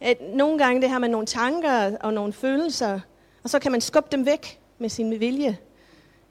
At 0.00 0.16
nogle 0.20 0.58
gange 0.58 0.82
det 0.82 0.90
har 0.90 0.98
man 0.98 1.10
nogle 1.10 1.26
tanker 1.26 1.96
og 1.98 2.14
nogle 2.14 2.32
følelser, 2.32 3.00
og 3.42 3.50
så 3.50 3.58
kan 3.58 3.72
man 3.72 3.80
skubbe 3.80 4.08
dem 4.12 4.26
væk 4.26 4.60
med 4.78 4.88
sin 4.88 5.20
vilje. 5.20 5.58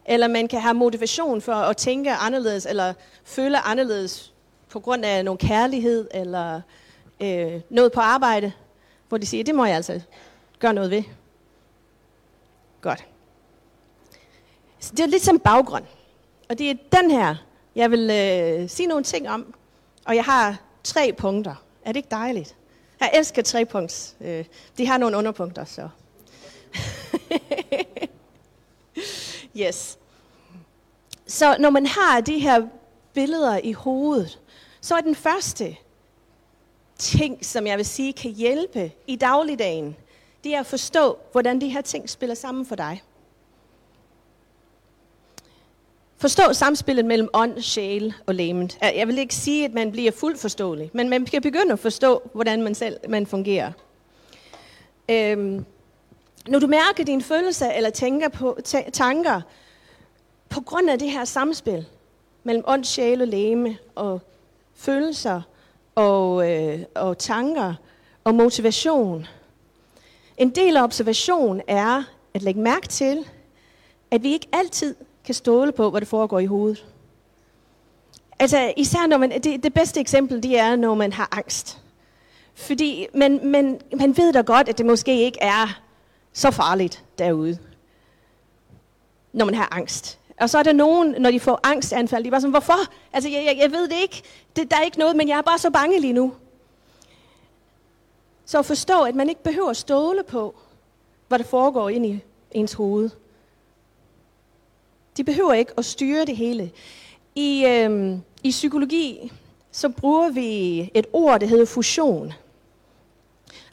Eller 0.06 0.28
man 0.28 0.48
kan 0.48 0.62
have 0.62 0.74
motivation 0.74 1.42
for 1.42 1.54
at 1.54 1.78
tænke 1.78 2.12
anderledes, 2.12 2.66
eller 2.66 2.94
føle 3.24 3.60
anderledes 3.60 4.34
på 4.70 4.80
grund 4.80 5.06
af 5.06 5.26
noget 5.26 5.40
kærlighed, 5.40 6.08
eller 6.14 6.62
øh, 7.22 7.62
noget 7.70 7.92
på 7.92 8.00
arbejde, 8.00 8.52
hvor 9.10 9.18
de 9.18 9.26
siger, 9.26 9.44
det 9.44 9.56
må 9.56 9.66
jeg 9.66 9.76
altså 9.76 10.02
gøre 10.60 10.74
noget 10.74 10.92
ved. 10.92 11.04
Godt. 12.82 13.11
Så 14.82 14.92
det 14.92 15.00
er 15.00 15.08
lidt 15.08 15.24
som 15.24 15.40
baggrund. 15.40 15.84
Og 16.50 16.58
det 16.58 16.70
er 16.70 16.76
den 17.02 17.12
her, 17.12 17.36
jeg 17.76 17.92
vil 17.92 18.10
øh, 18.10 18.70
sige 18.70 18.88
nogle 18.88 19.04
ting 19.04 19.30
om. 19.30 19.54
Og 20.06 20.16
jeg 20.16 20.24
har 20.24 20.58
tre 20.84 21.14
punkter. 21.18 21.56
Er 21.86 21.92
det 21.92 21.98
ikke 21.98 22.12
dejligt? 22.12 22.56
Jeg 23.00 23.12
elsker 23.14 23.42
tre 23.42 23.66
punkter. 23.66 24.14
Øh, 24.22 24.46
de 24.78 24.88
har 24.88 24.98
nogle 24.98 25.18
underpunkter, 25.18 25.66
så. 25.66 25.90
yes. 29.62 29.98
Så 31.28 31.56
når 31.60 31.70
man 31.70 31.86
har 31.86 32.22
de 32.22 32.40
her 32.40 32.68
billeder 33.14 33.58
i 33.64 33.72
hovedet, 33.72 34.40
så 34.82 34.96
er 34.96 35.02
den 35.02 35.16
første 35.16 35.76
ting, 36.98 37.46
som 37.46 37.68
jeg 37.68 37.78
vil 37.78 37.86
sige 37.86 38.14
kan 38.14 38.32
hjælpe 38.32 38.92
i 39.08 39.16
dagligdagen, 39.16 39.96
det 40.44 40.56
er 40.56 40.60
at 40.60 40.66
forstå, 40.66 41.18
hvordan 41.32 41.62
de 41.62 41.70
her 41.70 41.82
ting 41.82 42.10
spiller 42.10 42.36
sammen 42.36 42.66
for 42.66 42.76
dig. 42.76 43.02
Forstå 46.22 46.54
samspillet 46.54 47.06
mellem 47.06 47.30
ånd, 47.34 47.62
sjæl 47.62 48.14
og 48.26 48.36
læmet. 48.36 48.78
Jeg 48.82 49.08
vil 49.08 49.18
ikke 49.18 49.36
sige, 49.36 49.66
at 49.66 49.74
man 49.74 49.92
bliver 49.92 50.12
fuldt 50.12 50.40
forståelig, 50.40 50.90
men 50.94 51.10
man 51.10 51.26
kan 51.26 51.42
begynde 51.42 51.74
at 51.74 51.80
forstå, 51.80 52.30
hvordan 52.34 52.62
man 52.64 52.76
selv 52.76 52.98
man 53.10 53.26
fungerer. 53.26 53.72
Øhm, 55.10 55.66
når 56.48 56.60
du 56.60 56.68
mærker 56.68 57.04
dine 57.04 57.22
følelser 57.22 57.72
eller 57.72 57.90
tænker 57.90 58.30
på 58.30 58.60
tanker 58.94 59.42
på 60.50 60.62
grund 60.62 60.90
af 60.90 61.00
det 61.00 61.12
her 61.12 61.26
samspil, 61.26 61.86
mellem 62.44 62.64
ånd, 62.68 62.84
sjæl 62.84 63.22
og 63.22 63.28
læme, 63.28 63.78
og 63.96 64.22
følelser, 64.76 65.42
og, 65.96 66.52
øh, 66.52 66.80
og 66.96 67.18
tanker, 67.18 67.74
og 68.24 68.36
motivation. 68.36 69.28
En 70.38 70.50
del 70.50 70.78
af 70.78 70.84
observation 70.84 71.62
er 71.68 72.04
at 72.34 72.42
lægge 72.42 72.62
mærke 72.62 72.88
til, 72.88 73.26
at 74.12 74.24
vi 74.24 74.34
ikke 74.34 74.48
altid 74.54 74.96
kan 75.26 75.36
stole 75.36 75.72
på, 75.72 75.90
hvad 75.90 76.02
der 76.02 76.08
foregår 76.08 76.40
i 76.40 76.46
hovedet. 76.46 76.86
Altså 78.40 78.74
især 78.78 79.08
når 79.08 79.18
man, 79.18 79.32
det, 79.44 79.64
det 79.64 79.74
bedste 79.74 80.00
eksempel, 80.00 80.44
det 80.44 80.60
er, 80.60 80.76
når 80.76 80.96
man 80.96 81.14
har 81.14 81.30
angst. 81.32 81.82
Fordi 82.54 83.08
man, 83.14 83.40
man, 83.44 83.82
man 84.00 84.18
ved 84.18 84.34
da 84.34 84.42
godt, 84.42 84.70
at 84.70 84.78
det 84.78 84.86
måske 84.86 85.22
ikke 85.22 85.38
er 85.42 85.82
så 86.34 86.52
farligt 86.52 87.04
derude, 87.18 87.58
når 89.34 89.46
man 89.46 89.56
har 89.56 89.68
angst. 89.72 90.20
Og 90.40 90.50
så 90.50 90.58
er 90.58 90.64
der 90.64 90.74
nogen, 90.74 91.16
når 91.20 91.32
de 91.32 91.40
får 91.40 91.60
angstanfald, 91.64 92.24
de 92.24 92.28
er 92.28 92.32
bare 92.32 92.42
sådan, 92.42 92.52
hvorfor? 92.52 92.94
Altså, 93.14 93.30
jeg, 93.30 93.46
jeg, 93.46 93.58
jeg 93.62 93.72
ved 93.72 93.88
det 93.88 93.96
ikke. 94.02 94.24
Det, 94.56 94.72
der 94.72 94.78
er 94.78 94.82
ikke 94.82 95.00
noget, 95.00 95.16
men 95.16 95.28
jeg 95.28 95.38
er 95.38 95.42
bare 95.42 95.58
så 95.58 95.70
bange 95.70 96.00
lige 96.00 96.14
nu. 96.14 96.34
Så 98.46 98.60
at 98.60 98.66
forstå, 98.66 99.02
at 99.02 99.16
man 99.16 99.30
ikke 99.30 99.44
behøver 99.44 99.70
at 99.70 99.78
stole 99.78 100.24
på, 100.24 100.56
hvad 101.28 101.40
der 101.40 101.46
foregår 101.46 101.90
ind 101.90 102.06
i 102.06 102.20
ens 102.52 102.74
hoved. 102.74 103.10
De 105.22 105.26
behøver 105.26 105.54
ikke 105.54 105.72
at 105.78 105.86
styre 105.86 106.26
det 106.26 106.38
hele. 106.38 106.72
I, 107.36 107.66
øh, 107.66 108.18
I 108.44 108.50
psykologi, 108.50 109.32
så 109.72 109.90
bruger 109.90 110.30
vi 110.30 110.80
et 110.94 111.08
ord, 111.14 111.40
der 111.40 111.48
hedder 111.48 111.66
fusion. 111.66 112.34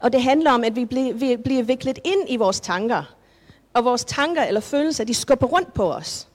Og 0.00 0.12
det 0.12 0.22
handler 0.22 0.52
om, 0.52 0.64
at 0.64 0.76
vi 0.76 0.84
bliver, 0.84 1.12
vi 1.12 1.36
bliver 1.36 1.62
viklet 1.62 1.98
ind 2.04 2.20
i 2.28 2.36
vores 2.36 2.60
tanker. 2.60 3.14
Og 3.74 3.84
vores 3.84 4.04
tanker 4.04 4.42
eller 4.42 4.60
følelser, 4.60 5.04
de 5.04 5.14
skubber 5.14 5.46
rundt 5.46 5.74
på 5.74 5.92
os. 5.92 6.28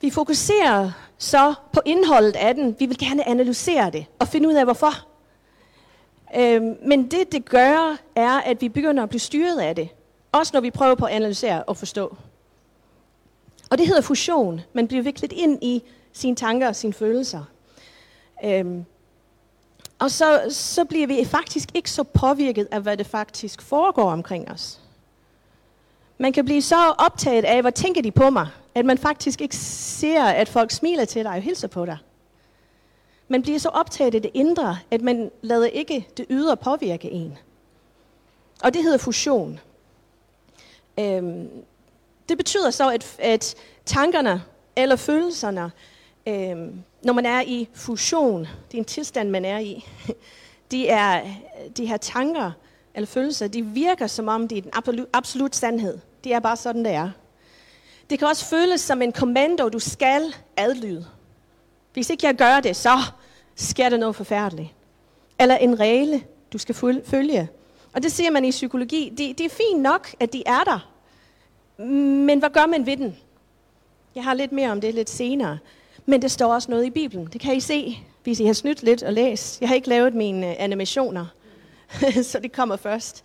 Vi 0.00 0.10
fokuserer 0.10 0.92
så 1.18 1.54
på 1.72 1.80
indholdet 1.84 2.36
af 2.36 2.54
den. 2.54 2.76
Vi 2.78 2.86
vil 2.86 2.98
gerne 2.98 3.28
analysere 3.28 3.90
det 3.90 4.06
og 4.18 4.28
finde 4.28 4.48
ud 4.48 4.54
af, 4.54 4.64
hvorfor. 4.64 4.92
Øhm, 6.36 6.76
men 6.86 7.10
det, 7.10 7.32
det 7.32 7.44
gør, 7.44 7.96
er, 8.16 8.40
at 8.40 8.60
vi 8.60 8.68
begynder 8.68 9.02
at 9.02 9.08
blive 9.08 9.20
styret 9.20 9.60
af 9.60 9.76
det. 9.76 9.88
Også 10.32 10.50
når 10.54 10.60
vi 10.60 10.70
prøver 10.70 10.94
på 10.94 11.04
at 11.04 11.12
analysere 11.12 11.62
og 11.62 11.76
forstå. 11.76 12.16
Og 13.70 13.78
det 13.78 13.86
hedder 13.86 14.00
fusion. 14.00 14.60
Man 14.72 14.88
bliver 14.88 15.02
viklet 15.02 15.32
ind 15.32 15.64
i 15.64 15.82
sine 16.12 16.36
tanker 16.36 16.68
og 16.68 16.76
sine 16.76 16.92
følelser. 16.92 17.44
Øhm, 18.44 18.84
og 19.98 20.10
så, 20.10 20.46
så 20.50 20.84
bliver 20.84 21.06
vi 21.06 21.24
faktisk 21.24 21.68
ikke 21.74 21.90
så 21.90 22.02
påvirket 22.02 22.68
af, 22.70 22.80
hvad 22.80 22.96
det 22.96 23.06
faktisk 23.06 23.62
foregår 23.62 24.10
omkring 24.10 24.50
os. 24.50 24.80
Man 26.18 26.32
kan 26.32 26.44
blive 26.44 26.62
så 26.62 26.94
optaget 26.98 27.44
af, 27.44 27.60
hvad 27.62 27.72
tænker 27.72 28.02
de 28.02 28.10
på 28.10 28.30
mig, 28.30 28.48
at 28.74 28.84
man 28.84 28.98
faktisk 28.98 29.40
ikke 29.40 29.56
ser, 29.56 30.24
at 30.24 30.48
folk 30.48 30.70
smiler 30.70 31.04
til 31.04 31.24
dig 31.24 31.32
og 31.32 31.40
hilser 31.40 31.68
på 31.68 31.86
dig. 31.86 31.98
Man 33.28 33.42
bliver 33.42 33.58
så 33.58 33.68
optaget 33.68 34.14
af 34.14 34.22
det 34.22 34.30
indre, 34.34 34.78
at 34.90 35.00
man 35.02 35.30
lader 35.42 35.66
ikke 35.66 36.08
det 36.16 36.26
ydre 36.30 36.56
påvirke 36.56 37.10
en. 37.10 37.38
Og 38.62 38.74
det 38.74 38.82
hedder 38.82 38.98
fusion. 38.98 39.60
Øhm, 40.98 41.48
det 42.30 42.38
betyder 42.38 42.70
så, 42.70 42.90
at, 42.90 43.16
at 43.18 43.54
tankerne 43.86 44.42
eller 44.76 44.96
følelserne, 44.96 45.72
øh, 46.26 46.56
når 47.02 47.12
man 47.12 47.26
er 47.26 47.40
i 47.40 47.68
fusion, 47.74 48.40
det 48.40 48.74
er 48.74 48.78
en 48.78 48.84
tilstand, 48.84 49.30
man 49.30 49.44
er 49.44 49.58
i, 49.58 49.86
de, 50.70 50.88
er, 50.88 51.22
de 51.76 51.86
her 51.86 51.96
tanker 51.96 52.52
eller 52.94 53.06
følelser, 53.06 53.48
de 53.48 53.62
virker 53.62 54.06
som 54.06 54.28
om, 54.28 54.48
det 54.48 54.58
er 54.58 54.62
den 54.62 54.70
absolut, 54.74 55.08
absolut 55.12 55.56
sandhed. 55.56 55.98
Det 56.24 56.34
er 56.34 56.40
bare 56.40 56.56
sådan, 56.56 56.84
det 56.84 56.92
er. 56.92 57.10
Det 58.10 58.18
kan 58.18 58.28
også 58.28 58.44
føles 58.44 58.80
som 58.80 59.02
en 59.02 59.12
kommando, 59.12 59.68
du 59.68 59.78
skal 59.78 60.34
adlyde. 60.56 61.06
Hvis 61.92 62.10
ikke 62.10 62.26
jeg 62.26 62.34
gør 62.34 62.60
det, 62.60 62.76
så 62.76 62.98
sker 63.56 63.88
der 63.88 63.96
noget 63.96 64.16
forfærdeligt. 64.16 64.68
Eller 65.40 65.56
en 65.56 65.80
regel, 65.80 66.24
du 66.52 66.58
skal 66.58 66.74
følge. 67.04 67.48
Og 67.92 68.02
det 68.02 68.12
siger 68.12 68.30
man 68.30 68.44
i 68.44 68.50
psykologi. 68.50 69.12
Det, 69.18 69.38
det 69.38 69.46
er 69.46 69.50
fint 69.50 69.82
nok, 69.82 70.14
at 70.20 70.32
de 70.32 70.42
er 70.46 70.64
der. 70.64 70.89
Men 71.86 72.38
hvad 72.38 72.50
gør 72.50 72.66
man 72.66 72.86
ved 72.86 72.96
den? 72.96 73.16
Jeg 74.14 74.24
har 74.24 74.34
lidt 74.34 74.52
mere 74.52 74.70
om 74.70 74.80
det 74.80 74.94
lidt 74.94 75.10
senere. 75.10 75.58
Men 76.06 76.22
det 76.22 76.30
står 76.30 76.54
også 76.54 76.70
noget 76.70 76.86
i 76.86 76.90
Bibelen. 76.90 77.26
Det 77.32 77.40
kan 77.40 77.54
I 77.54 77.60
se, 77.60 77.98
hvis 78.22 78.40
I 78.40 78.44
har 78.44 78.52
snydt 78.52 78.82
lidt 78.82 79.02
og 79.02 79.12
læst. 79.12 79.60
Jeg 79.60 79.68
har 79.68 79.76
ikke 79.76 79.88
lavet 79.88 80.14
mine 80.14 80.50
øh, 80.50 80.54
animationer, 80.58 81.26
så 82.30 82.38
det 82.42 82.52
kommer 82.52 82.76
først. 82.76 83.24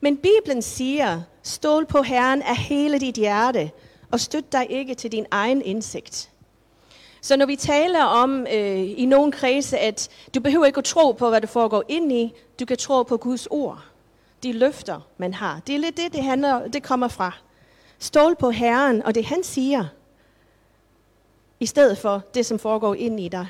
Men 0.00 0.16
Bibelen 0.16 0.62
siger, 0.62 1.22
stol 1.42 1.86
på 1.86 2.02
Herren 2.02 2.42
af 2.42 2.56
hele 2.56 2.98
dit 2.98 3.14
hjerte, 3.14 3.70
og 4.10 4.20
støt 4.20 4.52
dig 4.52 4.66
ikke 4.70 4.94
til 4.94 5.12
din 5.12 5.26
egen 5.30 5.62
indsigt. 5.62 6.30
Så 7.20 7.36
når 7.36 7.46
vi 7.46 7.56
taler 7.56 8.04
om 8.04 8.46
øh, 8.52 9.00
i 9.00 9.06
nogle 9.06 9.32
kredse, 9.32 9.78
at 9.78 10.08
du 10.34 10.40
behøver 10.40 10.66
ikke 10.66 10.78
at 10.78 10.84
tro 10.84 11.12
på, 11.12 11.28
hvad 11.28 11.40
der 11.40 11.46
foregår 11.46 11.84
ind 11.88 12.12
i, 12.12 12.32
du 12.60 12.64
kan 12.64 12.76
tro 12.76 13.02
på 13.02 13.16
Guds 13.16 13.46
ord. 13.46 13.84
De 14.42 14.52
løfter, 14.52 15.00
man 15.18 15.34
har. 15.34 15.60
Det 15.66 15.74
er 15.74 15.78
lidt 15.78 15.96
det, 15.96 16.12
det, 16.12 16.22
handler, 16.22 16.68
det 16.68 16.82
kommer 16.82 17.08
fra. 17.08 17.32
Stol 17.98 18.36
på 18.36 18.50
Herren 18.50 19.02
og 19.02 19.14
det 19.14 19.24
han 19.24 19.42
siger, 19.44 19.84
i 21.60 21.66
stedet 21.66 21.98
for 21.98 22.22
det, 22.34 22.46
som 22.46 22.58
foregår 22.58 22.94
ind 22.94 23.20
i 23.20 23.28
dig. 23.28 23.46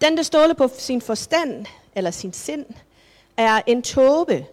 Den, 0.00 0.16
der 0.16 0.22
stoler 0.22 0.54
på 0.54 0.68
sin 0.78 1.00
forstand 1.00 1.66
eller 1.94 2.10
sin 2.10 2.32
sind, 2.32 2.66
er 3.36 3.60
en 3.66 3.82
tåbe. 3.82 4.46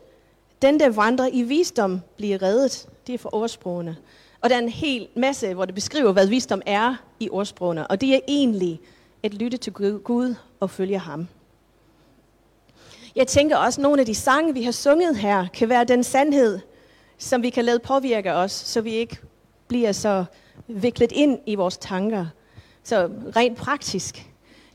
Den, 0.62 0.80
der 0.80 0.90
vandrer 0.90 1.30
i 1.34 1.42
visdom, 1.42 2.02
bliver 2.18 2.42
reddet. 2.42 2.90
Det 3.08 3.14
er 3.16 3.18
for 3.18 3.36
ordsprogene. 3.36 3.98
Og 4.42 4.50
der 4.50 4.56
er 4.56 4.60
en 4.60 4.70
hel 4.70 5.08
masse, 5.16 5.54
hvor 5.54 5.66
det 5.66 5.76
beskriver, 5.76 6.12
hvad 6.12 6.28
visdom 6.28 6.62
er 6.66 6.96
i 7.20 7.30
ordsprogene. 7.30 7.88
Og 7.88 8.02
det 8.02 8.16
er 8.16 8.20
egentlig 8.28 8.80
at 9.24 9.34
lytte 9.34 9.58
til 9.58 9.74
Gud 9.74 10.36
og 10.60 10.70
følge 10.70 11.00
ham. 11.00 11.28
Jeg 13.16 13.28
tænker 13.28 13.58
også, 13.58 13.82
at 13.82 13.84
nogle 13.84 14.00
af 14.00 14.06
de 14.06 14.16
sange, 14.16 14.54
vi 14.54 14.64
har 14.64 14.72
sunget 14.72 15.18
her, 15.18 15.48
kan 15.54 15.70
være 15.70 15.84
den 15.84 16.04
sandhed, 16.04 16.60
som 17.18 17.44
vi 17.44 17.50
kan 17.50 17.66
lade 17.66 17.80
påvirke 17.80 18.34
os, 18.34 18.52
så 18.52 18.82
vi 18.82 18.92
ikke 18.92 19.18
bliver 19.68 19.92
så 19.92 20.26
viklet 20.68 21.12
ind 21.12 21.40
i 21.46 21.56
vores 21.56 21.78
tanker. 21.78 22.26
Så 22.84 23.10
rent 23.36 23.58
praktisk, 23.58 24.28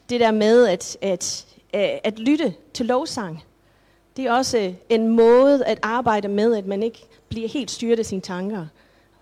det 0.09 0.21
der 0.21 0.31
med 0.31 0.67
at, 0.67 0.97
at, 1.01 1.47
øh, 1.75 1.89
at 2.05 2.19
lytte 2.19 2.55
til 2.75 2.87
lovsang, 2.87 3.43
det 4.17 4.27
er 4.27 4.33
også 4.33 4.75
en 4.89 5.09
måde 5.09 5.65
at 5.65 5.79
arbejde 5.83 6.29
med, 6.29 6.57
at 6.57 6.67
man 6.67 6.83
ikke 6.83 7.07
bliver 7.29 7.49
helt 7.49 7.71
styret 7.71 7.99
af 7.99 8.07
sine 8.07 8.21
tanker. 8.21 8.67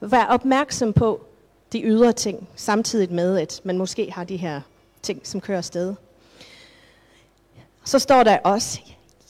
Vær 0.01 0.25
opmærksom 0.25 0.93
på 0.93 1.25
de 1.73 1.83
ydre 1.83 2.13
ting, 2.13 2.49
samtidig 2.57 3.13
med, 3.13 3.39
at 3.39 3.61
man 3.65 3.79
måske 3.79 4.13
har 4.13 4.25
de 4.25 4.37
her 4.37 4.61
ting, 5.03 5.27
som 5.27 5.41
kører 5.41 5.59
afsted. 5.59 5.95
Så 7.85 7.99
står 7.99 8.23
der 8.23 8.39
også, 8.39 8.81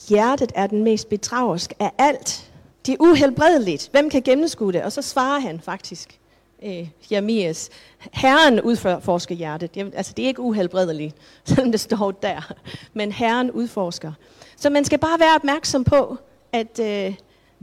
hjertet 0.08 0.52
er 0.54 0.66
den 0.66 0.84
mest 0.84 1.08
bedragerske 1.08 1.74
af 1.78 1.92
alt. 1.98 2.49
Det 2.90 2.96
er 3.00 3.02
uhelbredeligt. 3.04 3.88
Hvem 3.92 4.10
kan 4.10 4.22
gennemskue 4.22 4.72
det? 4.72 4.82
Og 4.82 4.92
så 4.92 5.02
svarer 5.02 5.40
han 5.40 5.60
faktisk, 5.60 6.20
øh, 6.62 6.88
Jeremias, 7.10 7.70
Herren 8.12 8.60
udforsker 8.60 9.34
hjertet. 9.34 9.74
Det, 9.74 9.94
altså, 9.94 10.12
det 10.16 10.22
er 10.22 10.26
ikke 10.26 10.40
uhelbredeligt, 10.40 11.16
selvom 11.44 11.72
det 11.72 11.80
står 11.80 12.10
der. 12.10 12.52
Men 12.92 13.12
Herren 13.12 13.50
udforsker. 13.50 14.12
Så 14.56 14.70
man 14.70 14.84
skal 14.84 14.98
bare 14.98 15.20
være 15.20 15.34
opmærksom 15.34 15.84
på, 15.84 16.16
at 16.52 16.78
øh, 16.78 17.14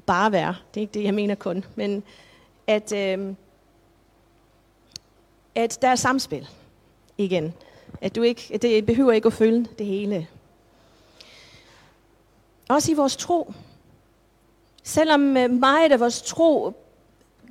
bare 0.05 0.31
være, 0.31 0.55
det 0.73 0.79
er 0.79 0.81
ikke 0.81 0.93
det, 0.93 1.03
jeg 1.03 1.13
mener 1.13 1.35
kun, 1.35 1.65
men 1.75 2.03
at, 2.67 2.93
øh, 2.93 3.33
at 5.55 5.77
der 5.81 5.87
er 5.87 5.95
samspil 5.95 6.47
igen. 7.17 7.53
At 8.01 8.15
du 8.15 8.21
ikke, 8.21 8.51
at 8.53 8.61
det 8.61 8.85
behøver 8.85 9.11
ikke 9.11 9.27
at 9.27 9.33
føle 9.33 9.67
det 9.77 9.85
hele. 9.85 10.27
Også 12.69 12.91
i 12.91 12.95
vores 12.95 13.17
tro. 13.17 13.53
Selvom 14.87 15.37
øh, 15.37 15.51
meget 15.51 15.91
af 15.91 15.99
vores 15.99 16.21
tro 16.21 16.73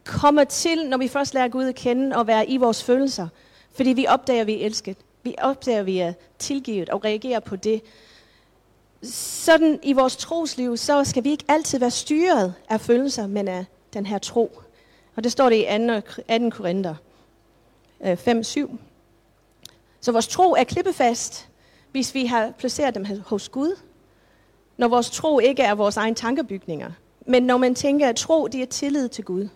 kommer 0.05 0.45
til, 0.45 0.89
når 0.89 0.97
vi 0.97 1.09
først 1.09 1.35
lærer 1.35 1.49
Gud 1.49 1.65
at 1.65 1.75
kende 1.75 2.17
og 2.17 2.27
være 2.27 2.49
i 2.49 2.57
vores 2.57 2.85
følelser. 2.85 3.29
Fordi 3.73 3.91
vi 3.91 4.07
opdager, 4.07 4.41
at 4.41 4.47
vi 4.47 4.63
er 4.63 4.67
elsket. 4.67 4.97
Vi 5.23 5.35
opdager, 5.39 5.81
at 5.81 5.87
vi 5.87 5.99
er 5.99 6.13
tilgivet 6.39 6.89
og 6.91 7.05
reagerer 7.05 7.41
på 7.41 7.57
det. 7.57 7.83
Sådan 9.03 9.79
i 9.83 9.93
vores 9.93 10.17
trosliv, 10.17 10.77
så 10.77 11.05
skal 11.05 11.25
vi 11.25 11.31
ikke 11.31 11.45
altid 11.49 11.79
være 11.79 11.91
styret 11.91 12.55
af 12.69 12.81
følelser, 12.81 13.27
men 13.27 13.49
af 13.49 13.65
den 13.93 14.07
her 14.07 14.19
tro. 14.19 14.61
Og 15.17 15.25
det 15.25 15.33
står 15.33 15.51
det 15.51 15.57
i 15.57 15.89
2. 16.17 16.23
18 16.29 16.51
Korinther 16.51 16.95
øh, 18.01 18.13
5-7. 18.13 18.77
Så 20.01 20.13
vores 20.13 20.29
tro 20.29 20.53
er 20.53 20.65
klippefast, 20.65 21.49
hvis 21.93 22.15
vi 22.15 22.27
har 22.27 22.53
placeret 22.59 22.95
dem 22.95 23.07
hos 23.27 23.49
Gud. 23.49 23.79
Når 24.77 24.89
vores 24.89 25.11
tro 25.11 25.39
ikke 25.39 25.63
er 25.63 25.75
vores 25.75 25.97
egen 25.97 26.15
tankebygninger. 26.15 26.91
Men 27.27 27.43
når 27.43 27.57
man 27.57 27.75
tænker, 27.75 28.09
at 28.09 28.17
tro, 28.17 28.47
det 28.47 28.63
er 28.63 28.67
tillid 28.67 29.09
til 29.09 29.25
Gud. 29.25 29.49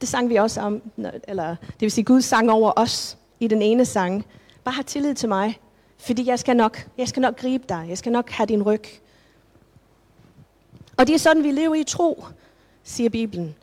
Det 0.00 0.08
sang 0.08 0.28
vi 0.28 0.36
også 0.36 0.60
om, 0.60 0.82
eller 1.28 1.56
det 1.60 1.80
vil 1.80 1.90
sige, 1.90 2.04
Gud 2.04 2.20
sang 2.20 2.50
over 2.50 2.72
os 2.76 3.18
i 3.40 3.48
den 3.48 3.62
ene 3.62 3.84
sang. 3.84 4.26
Bare 4.64 4.74
have 4.74 4.84
tillid 4.84 5.14
til 5.14 5.28
mig, 5.28 5.60
fordi 5.98 6.26
jeg 6.26 6.38
skal 6.38 6.56
nok, 6.56 6.88
jeg 6.98 7.08
skal 7.08 7.20
nok 7.20 7.36
gribe 7.36 7.64
dig, 7.68 7.86
jeg 7.88 7.98
skal 7.98 8.12
nok 8.12 8.30
have 8.30 8.46
din 8.46 8.62
ryg. 8.62 8.84
Og 10.96 11.06
det 11.06 11.14
er 11.14 11.18
sådan, 11.18 11.44
vi 11.44 11.50
lever 11.50 11.74
i 11.74 11.84
tro, 11.84 12.24
siger 12.84 13.10
Bibelen. 13.10 13.54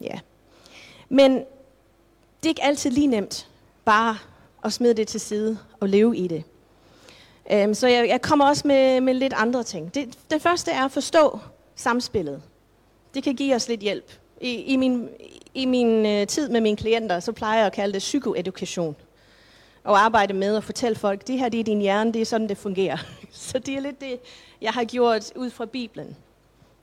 Ja. 0.00 0.20
Men 1.08 1.32
det 1.32 2.44
er 2.44 2.48
ikke 2.48 2.64
altid 2.64 2.90
lige 2.90 3.06
nemt 3.06 3.48
bare 3.84 4.16
at 4.64 4.72
smide 4.72 4.94
det 4.94 5.08
til 5.08 5.20
side 5.20 5.58
og 5.80 5.88
leve 5.88 6.16
i 6.16 6.28
det. 6.28 6.44
Øhm, 7.50 7.74
så 7.74 7.88
jeg, 7.88 8.08
jeg 8.08 8.22
kommer 8.22 8.46
også 8.46 8.68
med, 8.68 9.00
med 9.00 9.14
lidt 9.14 9.32
andre 9.36 9.62
ting. 9.62 9.94
Det, 9.94 10.18
det 10.30 10.42
første 10.42 10.70
er 10.70 10.84
at 10.84 10.92
forstå 10.92 11.38
samspillet. 11.76 12.42
Det 13.14 13.22
kan 13.22 13.34
give 13.34 13.54
os 13.54 13.68
lidt 13.68 13.80
hjælp. 13.80 14.12
I, 14.40 14.54
i 14.54 14.76
min, 14.76 15.08
i 15.54 15.66
min 15.66 16.06
øh, 16.06 16.26
tid 16.26 16.48
med 16.48 16.60
mine 16.60 16.76
klienter, 16.76 17.20
så 17.20 17.32
plejer 17.32 17.58
jeg 17.58 17.66
at 17.66 17.72
kalde 17.72 17.92
det 17.92 17.98
psykoedukation. 17.98 18.96
Og 19.84 20.04
arbejde 20.04 20.34
med 20.34 20.56
at 20.56 20.64
fortælle 20.64 20.96
folk, 20.96 21.26
det 21.26 21.38
her 21.38 21.48
det 21.48 21.60
er 21.60 21.64
din 21.64 21.80
hjerne, 21.80 22.12
det 22.12 22.20
er 22.20 22.26
sådan, 22.26 22.48
det 22.48 22.58
fungerer. 22.58 22.96
Så 23.30 23.58
det 23.58 23.74
er 23.76 23.80
lidt 23.80 24.00
det, 24.00 24.20
jeg 24.60 24.72
har 24.72 24.84
gjort 24.84 25.32
ud 25.36 25.50
fra 25.50 25.64
Bibelen. 25.64 26.16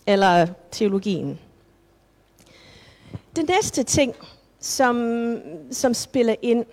Eller 0.08 0.48
teologien. 0.72 1.40
Den 3.36 3.46
næste 3.50 3.84
ting, 3.84 4.16
som, 4.60 5.38
som 5.72 5.94
spiller 5.94 6.36
ind, 6.42 6.66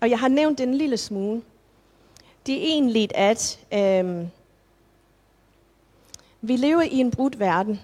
og 0.00 0.10
jeg 0.10 0.18
har 0.18 0.28
nævnt 0.28 0.58
den 0.58 0.68
en 0.68 0.74
lille 0.74 0.96
smule, 0.96 1.42
det 2.46 2.54
er 2.54 2.62
egentlig, 2.62 3.08
at 3.14 3.58
øh, 3.72 4.26
vi 6.40 6.56
lever 6.56 6.82
i 6.82 6.98
en 6.98 7.10
brudt 7.10 7.40
verden. 7.40 7.80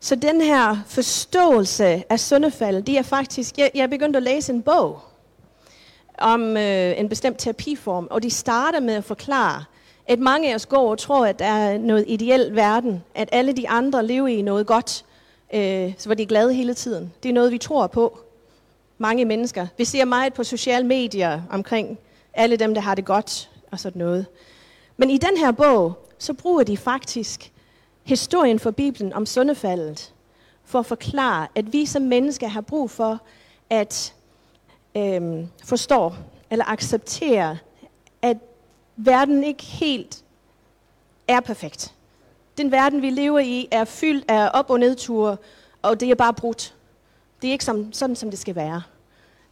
Så 0.00 0.14
den 0.14 0.40
her 0.40 0.76
forståelse 0.86 2.04
af 2.10 2.20
syndefald, 2.20 2.82
det 2.82 2.98
er 2.98 3.02
faktisk, 3.02 3.58
jeg, 3.58 3.70
jeg 3.74 3.90
begyndte 3.90 4.16
at 4.16 4.22
læse 4.22 4.52
en 4.52 4.62
bog 4.62 5.00
om 6.18 6.56
øh, 6.56 7.00
en 7.00 7.08
bestemt 7.08 7.38
terapiform, 7.38 8.08
og 8.10 8.22
de 8.22 8.30
starter 8.30 8.80
med 8.80 8.94
at 8.94 9.04
forklare, 9.04 9.64
at 10.06 10.18
mange 10.18 10.50
af 10.50 10.54
os 10.54 10.66
går 10.66 10.90
og 10.90 10.98
tror, 10.98 11.26
at 11.26 11.38
der 11.38 11.44
er 11.44 11.78
noget 11.78 12.04
ideel 12.08 12.54
verden, 12.54 13.04
at 13.14 13.28
alle 13.32 13.52
de 13.52 13.68
andre 13.68 14.06
lever 14.06 14.28
i 14.28 14.42
noget 14.42 14.66
godt, 14.66 15.04
øh, 15.54 15.92
så 15.98 16.08
var 16.08 16.14
de 16.14 16.26
glade 16.26 16.54
hele 16.54 16.74
tiden. 16.74 17.12
Det 17.22 17.28
er 17.28 17.32
noget, 17.32 17.52
vi 17.52 17.58
tror 17.58 17.86
på. 17.86 18.18
Mange 18.98 19.24
mennesker. 19.24 19.66
Vi 19.78 19.84
ser 19.84 20.04
meget 20.04 20.34
på 20.34 20.44
sociale 20.44 20.86
medier 20.86 21.42
omkring 21.50 21.98
alle 22.36 22.56
dem, 22.56 22.74
der 22.74 22.80
har 22.80 22.94
det 22.94 23.04
godt 23.04 23.50
og 23.70 23.80
sådan 23.80 23.98
noget. 23.98 24.26
Men 24.96 25.10
i 25.10 25.18
den 25.18 25.36
her 25.36 25.52
bog, 25.52 26.06
så 26.18 26.32
bruger 26.32 26.62
de 26.62 26.76
faktisk 26.76 27.52
historien 28.04 28.58
fra 28.58 28.70
Bibelen 28.70 29.12
om 29.12 29.26
sundefaldet, 29.26 30.12
for 30.64 30.78
at 30.78 30.86
forklare, 30.86 31.48
at 31.54 31.72
vi 31.72 31.86
som 31.86 32.02
mennesker 32.02 32.48
har 32.48 32.60
brug 32.60 32.90
for 32.90 33.20
at 33.70 34.14
øhm, 34.96 35.48
forstå 35.64 36.12
eller 36.50 36.64
acceptere, 36.64 37.58
at 38.22 38.36
verden 38.96 39.44
ikke 39.44 39.62
helt 39.62 40.24
er 41.28 41.40
perfekt. 41.40 41.94
Den 42.58 42.70
verden, 42.70 43.02
vi 43.02 43.10
lever 43.10 43.38
i, 43.38 43.68
er 43.70 43.84
fyldt 43.84 44.30
af 44.30 44.50
op- 44.54 44.70
og 44.70 44.80
nedture, 44.80 45.36
og 45.82 46.00
det 46.00 46.10
er 46.10 46.14
bare 46.14 46.34
brudt. 46.34 46.74
Det 47.42 47.48
er 47.48 47.52
ikke 47.52 47.64
som, 47.64 47.92
sådan, 47.92 48.16
som 48.16 48.30
det 48.30 48.38
skal 48.38 48.54
være. 48.54 48.82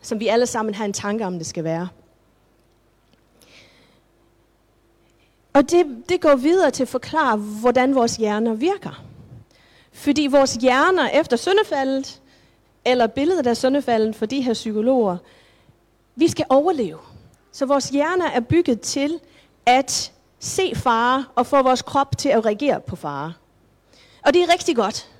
Som 0.03 0.21
vi 0.21 0.29
alle 0.29 0.47
sammen 0.47 0.75
har 0.75 0.85
en 0.85 0.93
tanke 0.93 1.27
om, 1.27 1.39
det 1.39 1.47
skal 1.47 1.65
være. 1.65 1.89
Og 5.55 5.71
det, 5.71 5.87
det 6.09 6.21
går 6.21 6.35
videre 6.35 6.71
til 6.71 6.83
at 6.83 6.89
forklare, 6.89 7.37
hvordan 7.37 7.95
vores 7.95 8.17
hjerner 8.17 8.55
virker. 8.55 9.05
Fordi 9.93 10.27
vores 10.27 10.55
hjerner 10.55 11.09
efter 11.09 11.37
syndefaldet, 11.37 12.21
eller 12.85 13.07
billedet 13.07 13.47
af 13.47 13.57
syndefaldet 13.57 14.17
for 14.17 14.27
de 14.27 14.41
her 14.41 14.53
psykologer, 14.53 15.17
vi 16.17 16.29
skal 16.29 16.47
overleve. 16.49 16.99
Så 17.53 17.67
vores 17.67 17.89
hjerner 17.89 18.31
er 18.31 18.41
bygget 18.41 18.81
til 18.81 19.21
at 19.67 20.13
se 20.39 20.73
fare 20.75 21.25
og 21.35 21.47
få 21.47 21.63
vores 21.63 21.83
krop 21.83 22.19
til 22.19 22.29
at 22.29 22.45
reagere 22.45 22.81
på 22.81 22.97
fare. 22.97 23.33
Og 24.25 24.35
det 24.35 24.43
er 24.43 24.53
rigtig 24.53 24.77
godt. 24.77 25.11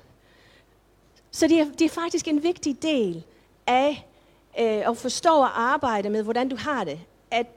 Så 1.31 1.47
det 1.47 1.59
er, 1.59 1.65
det 1.79 1.85
er 1.85 1.89
faktisk 1.89 2.27
en 2.27 2.43
vigtig 2.43 2.81
del 2.81 3.23
af 3.67 4.07
øh, 4.59 4.89
at 4.89 4.97
forstå 4.97 5.29
og 5.29 5.61
arbejde 5.61 6.09
med, 6.09 6.23
hvordan 6.23 6.49
du 6.49 6.55
har 6.55 6.83
det. 6.83 6.99
At 7.31 7.47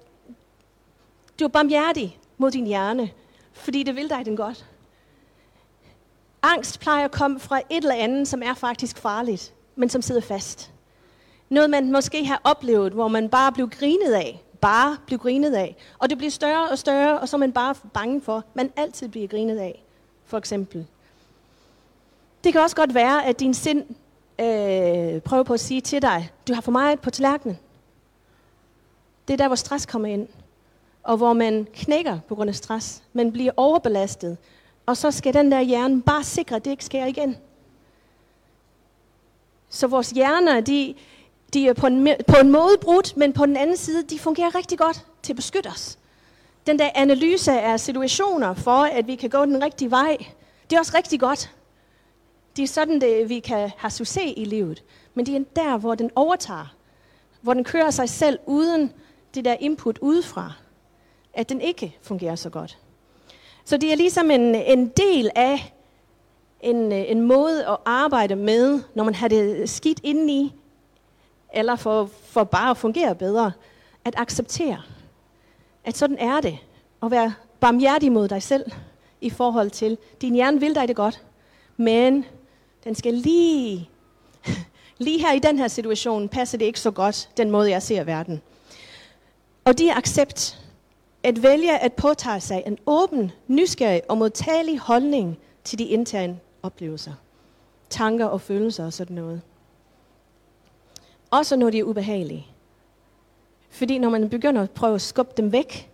du 1.40 1.44
er 1.44 1.48
barmhjertig 1.48 2.18
mod 2.38 2.50
din 2.50 2.66
hjerne, 2.66 3.10
fordi 3.52 3.82
det 3.82 3.96
vil 3.96 4.10
dig 4.10 4.24
den 4.24 4.36
godt. 4.36 4.66
Angst 6.42 6.80
plejer 6.80 7.04
at 7.04 7.10
komme 7.10 7.40
fra 7.40 7.58
et 7.58 7.76
eller 7.76 7.94
andet, 7.94 8.28
som 8.28 8.42
er 8.42 8.54
faktisk 8.54 8.98
farligt, 8.98 9.54
men 9.76 9.88
som 9.88 10.02
sidder 10.02 10.20
fast. 10.20 10.72
Noget, 11.48 11.70
man 11.70 11.92
måske 11.92 12.24
har 12.24 12.40
oplevet, 12.44 12.92
hvor 12.92 13.08
man 13.08 13.28
bare 13.28 13.52
blev 13.52 13.68
grinet 13.68 14.12
af. 14.12 14.42
Bare 14.60 14.96
blev 15.06 15.18
grinet 15.18 15.54
af. 15.54 15.76
Og 15.98 16.10
det 16.10 16.18
bliver 16.18 16.30
større 16.30 16.68
og 16.68 16.78
større, 16.78 17.20
og 17.20 17.28
så 17.28 17.36
er 17.36 17.38
man 17.38 17.52
bare 17.52 17.74
bange 17.94 18.20
for, 18.20 18.44
man 18.54 18.72
altid 18.76 19.08
bliver 19.08 19.28
grinet 19.28 19.58
af, 19.58 19.84
for 20.24 20.38
eksempel. 20.38 20.86
Det 22.44 22.52
kan 22.52 22.60
også 22.60 22.76
godt 22.76 22.94
være, 22.94 23.26
at 23.26 23.40
din 23.40 23.54
sind 23.54 23.84
øh, 24.40 25.20
prøver 25.20 25.42
på 25.42 25.54
at 25.54 25.60
sige 25.60 25.80
til 25.80 26.02
dig, 26.02 26.30
du 26.48 26.54
har 26.54 26.60
for 26.60 26.72
meget 26.72 27.00
på 27.00 27.10
tallerkenen. 27.10 27.58
Det 29.28 29.34
er 29.34 29.38
der, 29.38 29.46
hvor 29.46 29.56
stress 29.56 29.86
kommer 29.86 30.08
ind 30.08 30.28
og 31.08 31.16
hvor 31.16 31.32
man 31.32 31.66
knækker 31.74 32.18
på 32.28 32.34
grund 32.34 32.48
af 32.48 32.54
stress. 32.54 33.02
Man 33.12 33.32
bliver 33.32 33.52
overbelastet. 33.56 34.36
Og 34.86 34.96
så 34.96 35.10
skal 35.10 35.34
den 35.34 35.52
der 35.52 35.60
hjerne 35.60 36.02
bare 36.02 36.24
sikre, 36.24 36.56
at 36.56 36.64
det 36.64 36.70
ikke 36.70 36.84
sker 36.84 37.04
igen. 37.04 37.36
Så 39.68 39.86
vores 39.86 40.10
hjerner, 40.10 40.60
de, 40.60 40.94
de 41.54 41.68
er 41.68 41.72
på 41.72 41.86
en, 41.86 42.08
på 42.28 42.36
en 42.40 42.52
måde 42.52 42.78
brudt, 42.80 43.16
men 43.16 43.32
på 43.32 43.46
den 43.46 43.56
anden 43.56 43.76
side, 43.76 44.02
de 44.02 44.18
fungerer 44.18 44.54
rigtig 44.54 44.78
godt 44.78 45.06
til 45.22 45.32
at 45.32 45.36
beskytte 45.36 45.68
os. 45.68 45.98
Den 46.66 46.78
der 46.78 46.90
analyse 46.94 47.60
af 47.60 47.80
situationer 47.80 48.54
for, 48.54 48.82
at 48.82 49.06
vi 49.06 49.14
kan 49.14 49.30
gå 49.30 49.44
den 49.44 49.62
rigtige 49.64 49.90
vej, 49.90 50.16
det 50.70 50.76
er 50.76 50.80
også 50.80 50.92
rigtig 50.96 51.20
godt. 51.20 51.54
Det 52.56 52.62
er 52.62 52.68
sådan, 52.68 53.00
det, 53.00 53.28
vi 53.28 53.38
kan 53.38 53.70
have 53.76 53.90
succes 53.90 54.32
i 54.36 54.44
livet. 54.44 54.84
Men 55.14 55.26
det 55.26 55.36
er 55.36 55.44
der, 55.56 55.76
hvor 55.76 55.94
den 55.94 56.10
overtager. 56.14 56.74
Hvor 57.40 57.54
den 57.54 57.64
kører 57.64 57.90
sig 57.90 58.08
selv 58.08 58.38
uden 58.46 58.92
det 59.34 59.44
der 59.44 59.56
input 59.60 59.98
udefra 59.98 60.52
at 61.38 61.48
den 61.48 61.60
ikke 61.60 61.96
fungerer 62.02 62.34
så 62.34 62.50
godt. 62.50 62.78
Så 63.64 63.76
det 63.76 63.92
er 63.92 63.96
ligesom 63.96 64.30
en, 64.30 64.54
en 64.54 64.88
del 64.88 65.30
af 65.34 65.74
en, 66.60 66.92
øh, 66.92 67.10
en 67.10 67.22
måde 67.22 67.66
at 67.66 67.76
arbejde 67.84 68.36
med, 68.36 68.82
når 68.94 69.04
man 69.04 69.14
har 69.14 69.28
det 69.28 69.70
skidt 69.70 70.00
indeni, 70.02 70.54
eller 71.54 71.76
for, 71.76 72.10
for 72.24 72.44
bare 72.44 72.70
at 72.70 72.76
fungere 72.76 73.14
bedre, 73.14 73.52
at 74.04 74.14
acceptere, 74.16 74.82
at 75.84 75.96
sådan 75.96 76.18
er 76.18 76.40
det, 76.40 76.58
og 77.00 77.10
være 77.10 77.34
barmhjertig 77.60 78.12
mod 78.12 78.28
dig 78.28 78.42
selv 78.42 78.72
i 79.20 79.30
forhold 79.30 79.70
til, 79.70 79.98
din 80.20 80.34
hjerne 80.34 80.60
vil 80.60 80.74
dig 80.74 80.88
det 80.88 80.96
godt, 80.96 81.22
men 81.76 82.24
den 82.84 82.94
skal 82.94 83.14
lige, 83.14 83.90
lige 84.98 85.20
her 85.20 85.32
i 85.32 85.38
den 85.38 85.58
her 85.58 85.68
situation, 85.68 86.28
passer 86.28 86.58
det 86.58 86.64
ikke 86.64 86.80
så 86.80 86.90
godt, 86.90 87.30
den 87.36 87.50
måde 87.50 87.70
jeg 87.70 87.82
ser 87.82 88.04
verden. 88.04 88.42
Og 89.64 89.78
det 89.78 89.90
er 89.90 89.94
accept, 89.94 90.58
at 91.22 91.42
vælge 91.42 91.78
at 91.78 91.92
påtage 91.92 92.40
sig 92.40 92.62
en 92.66 92.78
åben, 92.86 93.32
nysgerrig 93.48 94.02
og 94.08 94.18
modtagelig 94.18 94.78
holdning 94.78 95.38
til 95.64 95.78
de 95.78 95.84
interne 95.84 96.40
oplevelser, 96.62 97.12
tanker 97.90 98.26
og 98.26 98.40
følelser 98.40 98.84
og 98.84 98.92
sådan 98.92 99.16
noget. 99.16 99.40
Også 101.30 101.56
når 101.56 101.70
de 101.70 101.78
er 101.78 101.84
ubehagelige. 101.84 102.46
Fordi 103.70 103.98
når 103.98 104.10
man 104.10 104.30
begynder 104.30 104.62
at 104.62 104.70
prøve 104.70 104.94
at 104.94 105.00
skubbe 105.00 105.32
dem 105.36 105.52
væk, 105.52 105.90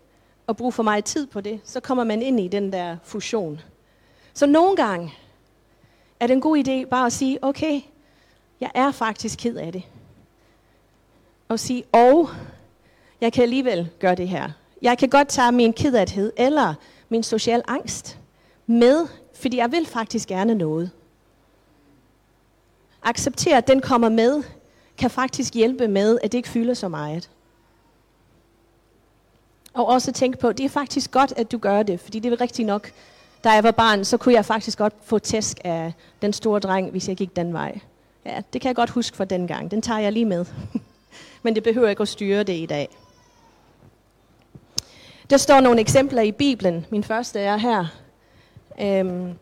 og 0.46 0.56
bruge 0.56 0.72
for 0.72 0.82
meget 0.82 1.04
tid 1.04 1.26
på 1.26 1.40
det, 1.40 1.60
så 1.64 1.80
kommer 1.80 2.04
man 2.04 2.22
ind 2.22 2.40
i 2.40 2.48
den 2.48 2.72
der 2.72 2.96
fusion. 3.02 3.60
Så 4.34 4.46
nogle 4.46 4.76
gange 4.76 5.12
er 6.20 6.26
det 6.26 6.34
en 6.34 6.40
god 6.40 6.58
idé 6.58 6.88
bare 6.88 7.06
at 7.06 7.12
sige, 7.12 7.38
okay, 7.44 7.80
jeg 8.60 8.70
er 8.74 8.90
faktisk 8.90 9.38
ked 9.38 9.56
af 9.56 9.72
det. 9.72 9.82
Og 11.48 11.60
sige, 11.60 11.84
og 11.92 12.30
jeg 13.20 13.32
kan 13.32 13.42
alligevel 13.42 13.90
gøre 13.98 14.14
det 14.14 14.28
her. 14.28 14.50
Jeg 14.84 14.98
kan 14.98 15.08
godt 15.08 15.28
tage 15.28 15.52
min 15.52 15.72
kederhed 15.72 16.32
eller 16.36 16.74
min 17.08 17.22
social 17.22 17.62
angst 17.68 18.18
med, 18.66 19.06
fordi 19.34 19.56
jeg 19.56 19.72
vil 19.72 19.86
faktisk 19.86 20.28
gerne 20.28 20.54
noget. 20.54 20.90
Acceptere, 23.02 23.56
at 23.56 23.68
den 23.68 23.80
kommer 23.80 24.08
med, 24.08 24.42
kan 24.98 25.10
faktisk 25.10 25.54
hjælpe 25.54 25.88
med, 25.88 26.18
at 26.22 26.32
det 26.32 26.38
ikke 26.38 26.48
fylder 26.48 26.74
så 26.74 26.88
meget. 26.88 27.30
Og 29.74 29.86
også 29.86 30.12
tænke 30.12 30.38
på, 30.38 30.52
det 30.52 30.64
er 30.64 30.68
faktisk 30.68 31.10
godt, 31.10 31.32
at 31.36 31.52
du 31.52 31.58
gør 31.58 31.82
det, 31.82 32.00
fordi 32.00 32.18
det 32.18 32.32
er 32.32 32.40
rigtigt 32.40 32.66
nok. 32.66 32.92
Da 33.44 33.50
jeg 33.50 33.64
var 33.64 33.70
barn, 33.70 34.04
så 34.04 34.16
kunne 34.16 34.34
jeg 34.34 34.44
faktisk 34.44 34.78
godt 34.78 34.94
få 35.04 35.18
tæsk 35.18 35.58
af 35.64 35.92
den 36.22 36.32
store 36.32 36.60
dreng, 36.60 36.90
hvis 36.90 37.08
jeg 37.08 37.16
gik 37.16 37.36
den 37.36 37.52
vej. 37.52 37.80
Ja, 38.26 38.42
det 38.52 38.60
kan 38.60 38.68
jeg 38.68 38.76
godt 38.76 38.90
huske 38.90 39.16
fra 39.16 39.24
den 39.24 39.46
gang. 39.46 39.70
Den 39.70 39.82
tager 39.82 40.00
jeg 40.00 40.12
lige 40.12 40.26
med. 40.26 40.44
Men 41.42 41.54
det 41.54 41.62
behøver 41.62 41.88
ikke 41.88 42.02
at 42.02 42.08
styre 42.08 42.42
det 42.42 42.56
i 42.56 42.66
dag. 42.66 42.88
Der 45.30 45.36
står 45.36 45.60
nogle 45.60 45.80
eksempler 45.80 46.22
i 46.22 46.32
Bibelen. 46.32 46.86
Min 46.90 47.04
første 47.04 47.40
er 47.40 47.56
her. 47.56 47.86
Øhm, 48.80 49.34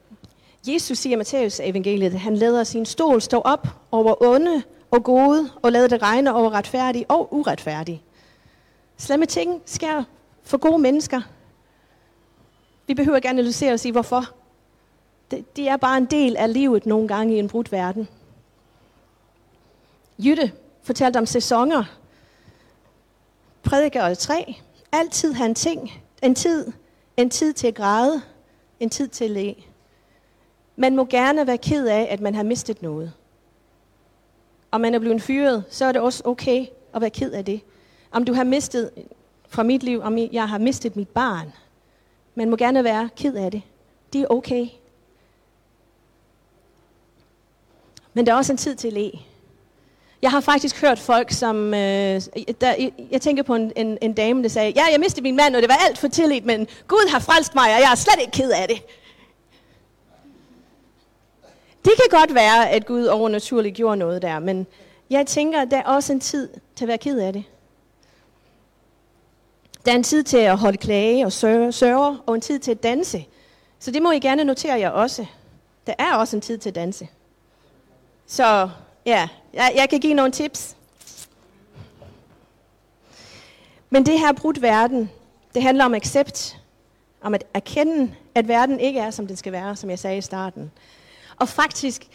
Jesus 0.69 0.99
siger 0.99 1.15
i 1.15 1.17
Matthæus 1.17 1.61
evangeliet, 1.61 2.13
han 2.13 2.37
lader 2.37 2.65
sin 2.65 2.87
stol 2.87 3.21
stå 3.21 3.41
op 3.41 3.69
over 3.91 4.23
onde 4.23 4.63
og 4.91 5.05
gode, 5.05 5.51
og 5.63 5.73
lader 5.73 5.89
det 5.89 6.03
regne 6.03 6.35
over 6.35 6.51
retfærdige 6.51 7.05
og 7.09 7.35
uretfærdige. 7.35 8.03
Slemme 8.97 9.27
ting 9.27 9.63
sker 9.67 10.05
for 10.43 10.59
gode 10.59 10.79
mennesker. 10.79 11.21
Vi 12.87 12.95
behøver 12.95 13.17
ikke 13.17 13.29
analysere 13.29 13.73
og 13.73 13.81
sige, 13.81 13.93
hvorfor. 13.93 14.25
Det, 15.31 15.57
det 15.57 15.69
er 15.69 15.77
bare 15.77 15.99
en 15.99 16.05
del 16.05 16.37
af 16.37 16.53
livet 16.53 16.87
nogle 16.87 17.09
gange 17.09 17.37
i 17.37 17.39
en 17.39 17.49
brudt 17.49 17.73
verden. 17.73 18.09
Jytte 20.19 20.53
fortalte 20.83 21.19
om 21.19 21.27
sæsoner. 21.27 21.85
Prædiker 23.63 24.15
3. 24.15 24.57
Altid 24.93 25.33
have 25.33 25.47
en 25.47 25.55
ting, 25.55 25.93
en 26.23 26.35
tid, 26.35 26.73
en 27.17 27.31
tid 27.31 27.53
til 27.53 27.67
at 27.67 27.75
græde, 27.75 28.23
en 28.81 28.91
tid 28.91 29.09
til 29.09 29.25
at 29.25 29.31
le. 29.31 29.55
Man 30.77 30.97
må 30.97 31.05
gerne 31.05 31.47
være 31.47 31.59
ked 31.59 31.87
af, 31.87 32.09
at 32.11 32.21
man 32.21 32.35
har 32.35 32.43
mistet 32.43 32.83
noget. 32.83 33.13
Om 34.71 34.81
man 34.81 34.95
er 34.95 34.99
blevet 34.99 35.23
fyret, 35.23 35.65
så 35.71 35.85
er 35.85 35.93
det 35.93 36.01
også 36.01 36.23
okay 36.25 36.67
at 36.95 37.01
være 37.01 37.11
ked 37.11 37.33
af 37.33 37.45
det. 37.45 37.61
Om 38.11 38.25
du 38.25 38.33
har 38.35 38.45
mistet 38.45 38.91
fra 39.49 39.63
mit 39.63 39.83
liv, 39.83 40.01
om 40.01 40.19
jeg 40.19 40.49
har 40.49 40.59
mistet 40.59 40.97
mit 40.97 41.09
barn. 41.09 41.53
Man 42.35 42.51
må 42.51 42.57
gerne 42.57 42.85
være 42.85 43.09
ked 43.17 43.35
af 43.35 43.51
det. 43.51 43.63
Det 44.13 44.21
er 44.21 44.27
okay. 44.27 44.69
Men 48.15 48.27
der 48.27 48.33
er 48.33 48.37
også 48.37 48.53
en 48.53 48.57
tid 48.57 48.77
til 48.77 48.89
at 48.89 48.95
le. 48.95 49.13
Jeg 50.23 50.31
har 50.31 50.41
faktisk 50.41 50.81
hørt 50.81 50.99
folk, 50.99 51.31
som... 51.31 51.75
Øh, 51.75 52.21
der, 52.61 52.91
jeg 53.11 53.21
tænker 53.21 53.43
på 53.43 53.55
en, 53.55 53.73
en, 53.77 53.99
en 54.03 54.13
dame, 54.13 54.43
der 54.43 54.49
sagde, 54.49 54.73
ja, 54.77 54.85
jeg 54.93 55.01
mistede 55.01 55.23
min 55.23 55.37
mand, 55.37 55.57
og 55.57 55.63
det 55.63 55.69
var 55.69 55.79
alt 55.89 55.99
for 55.99 56.09
tillid, 56.09 56.41
men 56.41 56.67
Gud 56.89 57.11
har 57.11 57.19
frelst 57.19 57.55
mig, 57.55 57.65
og 57.65 57.81
jeg 57.81 57.91
er 57.91 57.95
slet 57.95 58.21
ikke 58.21 58.33
ked 58.33 58.51
af 58.51 58.69
det. 58.69 58.83
Det 61.85 61.93
kan 61.97 62.19
godt 62.19 62.35
være, 62.35 62.71
at 62.71 62.87
Gud 62.87 63.07
overnaturligt 63.07 63.77
gjorde 63.77 63.97
noget 63.97 64.23
der, 64.23 64.39
men 64.39 64.67
jeg 65.11 65.27
tænker, 65.27 65.61
at 65.61 65.71
der 65.71 65.77
er 65.77 65.83
også 65.83 66.13
en 66.13 66.21
tid 66.21 66.49
til 66.77 66.85
at 66.85 66.89
være 66.89 66.99
ked 66.99 67.19
af 67.19 67.33
det. 67.33 67.45
Der 69.85 69.93
er 69.93 69.97
en 69.97 70.03
tid 70.03 70.23
til 70.23 70.37
at 70.37 70.59
holde 70.59 70.77
klage 70.77 71.27
og 71.27 71.33
sørge, 71.33 71.73
sørge, 71.73 72.19
og 72.27 72.35
en 72.35 72.41
tid 72.41 72.59
til 72.59 72.71
at 72.71 72.83
danse. 72.83 73.27
Så 73.79 73.91
det 73.91 74.03
må 74.03 74.11
I 74.11 74.19
gerne 74.19 74.45
notere 74.45 74.81
jer 74.81 74.91
også. 74.91 75.27
Der 75.87 75.95
er 75.99 76.15
også 76.17 76.37
en 76.37 76.41
tid 76.41 76.59
til 76.59 76.69
at 76.69 76.75
danse. 76.75 77.09
Så 78.27 78.71
ja, 79.07 79.29
jeg, 79.55 79.73
jeg 79.77 79.89
kan 79.89 80.01
give 80.01 80.15
nogle 80.15 80.33
tips. 80.33 80.77
Men 83.91 84.07
det 84.07 84.21
her 84.21 84.33
brudt 84.33 84.63
verden, 84.63 85.11
det 85.55 85.63
handler 85.63 85.85
om 85.85 85.95
accept, 85.95 86.57
om 87.23 87.35
at 87.35 87.45
erkende, 87.55 88.15
at 88.35 88.49
verden 88.49 88.81
ikke 88.81 89.01
er, 89.01 89.11
som 89.11 89.27
den 89.27 89.37
skal 89.37 89.53
være, 89.53 89.77
som 89.77 89.91
jeg 89.91 89.99
sagde 89.99 90.19
i 90.19 90.21
starten. 90.21 90.71
Og 91.37 91.49
faktisk, 91.49 92.07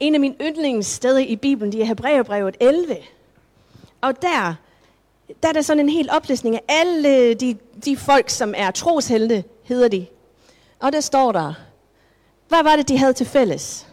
en 0.00 0.14
af 0.14 0.20
mine 0.20 0.34
yndlingssteder 0.40 1.18
i 1.18 1.36
Bibelen, 1.36 1.72
det 1.72 1.80
er 1.80 1.84
Hebræerbrevet 1.84 2.56
11. 2.60 2.96
Og 4.00 4.22
der, 4.22 4.54
der 5.42 5.48
er 5.48 5.52
der 5.52 5.62
sådan 5.62 5.80
en 5.80 5.88
hel 5.88 6.10
oplistning 6.10 6.56
af 6.56 6.62
alle 6.68 7.34
de, 7.34 7.56
de 7.84 7.96
folk, 7.96 8.30
som 8.30 8.54
er 8.56 8.70
troshelte, 8.70 9.44
hedder 9.62 9.88
de. 9.88 10.06
Og 10.80 10.92
der 10.92 11.00
står 11.00 11.32
der, 11.32 11.54
hvad 12.48 12.62
var 12.62 12.76
det, 12.76 12.88
de 12.88 12.98
havde 12.98 13.12
til 13.12 13.26
fælles? 13.26 13.86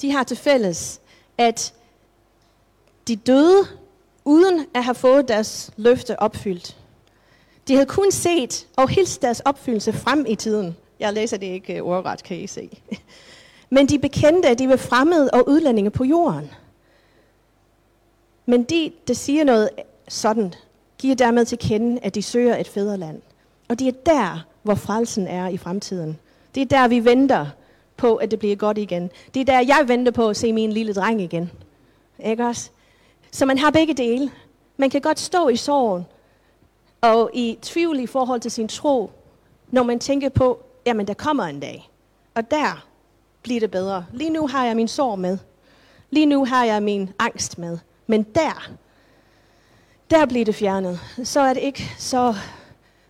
De 0.00 0.12
har 0.12 0.22
til 0.24 0.36
fælles, 0.36 1.00
at 1.38 1.74
de 3.08 3.16
døde 3.16 3.66
uden 4.24 4.66
at 4.74 4.84
have 4.84 4.94
fået 4.94 5.28
deres 5.28 5.70
løfte 5.76 6.20
opfyldt. 6.20 6.76
De 7.68 7.74
havde 7.74 7.86
kun 7.86 8.10
set 8.10 8.66
og 8.76 8.88
hilst 8.88 9.22
deres 9.22 9.40
opfyldelse 9.40 9.92
frem 9.92 10.24
i 10.28 10.34
tiden. 10.34 10.76
Jeg 11.00 11.12
læser 11.12 11.36
det 11.36 11.46
ikke 11.46 11.76
øh, 11.76 11.82
ordret, 11.82 12.22
kan 12.22 12.36
I 12.36 12.46
se. 12.46 12.70
Men 13.70 13.88
de 13.88 13.98
bekendte, 13.98 14.48
at 14.48 14.58
de 14.58 14.68
var 14.68 14.76
fremmede 14.76 15.30
og 15.32 15.48
udlændinge 15.48 15.90
på 15.90 16.04
jorden. 16.04 16.50
Men 18.46 18.64
de, 18.64 18.92
der 19.08 19.14
siger 19.14 19.44
noget 19.44 19.70
sådan, 20.08 20.54
giver 20.98 21.14
dermed 21.14 21.44
til 21.44 21.58
kende, 21.58 22.00
at 22.02 22.14
de 22.14 22.22
søger 22.22 22.56
et 22.56 22.68
fædreland. 22.68 23.22
Og 23.68 23.78
det 23.78 23.88
er 23.88 23.92
der, 24.06 24.46
hvor 24.62 24.74
frelsen 24.74 25.26
er 25.26 25.48
i 25.48 25.56
fremtiden. 25.56 26.18
Det 26.54 26.60
er 26.60 26.66
der, 26.66 26.88
vi 26.88 27.04
venter 27.04 27.46
på, 27.96 28.16
at 28.16 28.30
det 28.30 28.38
bliver 28.38 28.56
godt 28.56 28.78
igen. 28.78 29.10
Det 29.34 29.40
er 29.40 29.44
der, 29.44 29.60
jeg 29.60 29.84
venter 29.86 30.12
på 30.12 30.28
at 30.28 30.36
se 30.36 30.52
min 30.52 30.72
lille 30.72 30.94
dreng 30.94 31.20
igen. 31.20 31.50
Ikke 32.24 32.46
også? 32.46 32.70
Så 33.30 33.46
man 33.46 33.58
har 33.58 33.70
begge 33.70 33.94
dele. 33.94 34.30
Man 34.76 34.90
kan 34.90 35.00
godt 35.00 35.18
stå 35.18 35.48
i 35.48 35.56
sorgen 35.56 36.06
og 37.00 37.30
i 37.34 37.58
tvivl 37.62 38.00
i 38.00 38.06
forhold 38.06 38.40
til 38.40 38.50
sin 38.50 38.68
tro, 38.68 39.10
når 39.70 39.82
man 39.82 39.98
tænker 39.98 40.28
på, 40.28 40.62
jamen 40.86 41.06
der 41.06 41.14
kommer 41.14 41.44
en 41.44 41.60
dag. 41.60 41.90
Og 42.34 42.50
der 42.50 42.86
bliver 43.42 43.60
det 43.60 43.70
bedre. 43.70 44.06
Lige 44.12 44.30
nu 44.30 44.46
har 44.46 44.66
jeg 44.66 44.76
min 44.76 44.88
sorg 44.88 45.18
med. 45.18 45.38
Lige 46.10 46.26
nu 46.26 46.44
har 46.44 46.64
jeg 46.64 46.82
min 46.82 47.10
angst 47.18 47.58
med. 47.58 47.78
Men 48.06 48.22
der, 48.22 48.70
der 50.10 50.26
bliver 50.26 50.44
det 50.44 50.54
fjernet. 50.54 51.00
Så 51.24 51.40
er 51.40 51.54
det 51.54 51.62
ikke 51.62 51.90
så 51.98 52.34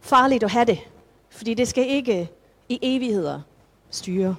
farligt 0.01 0.44
at 0.44 0.51
have 0.51 0.64
det. 0.64 0.79
Fordi 1.31 1.55
det 1.55 1.68
skal 1.68 1.87
ikke 1.88 2.31
i 2.68 2.79
evigheder 2.83 3.40
styre. 3.90 4.37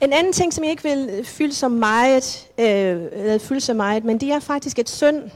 En 0.00 0.12
anden 0.12 0.32
ting, 0.32 0.54
som 0.54 0.64
jeg 0.64 0.70
ikke 0.70 0.82
vil 0.82 1.24
fylde 1.24 1.54
så 1.54 1.68
meget, 1.68 2.48
øh, 2.58 3.40
fylde 3.40 3.60
så 3.60 3.74
meget, 3.74 4.04
men 4.04 4.20
det 4.20 4.32
er 4.32 4.40
faktisk, 4.40 4.78
at 4.78 4.90
synd 4.90 5.30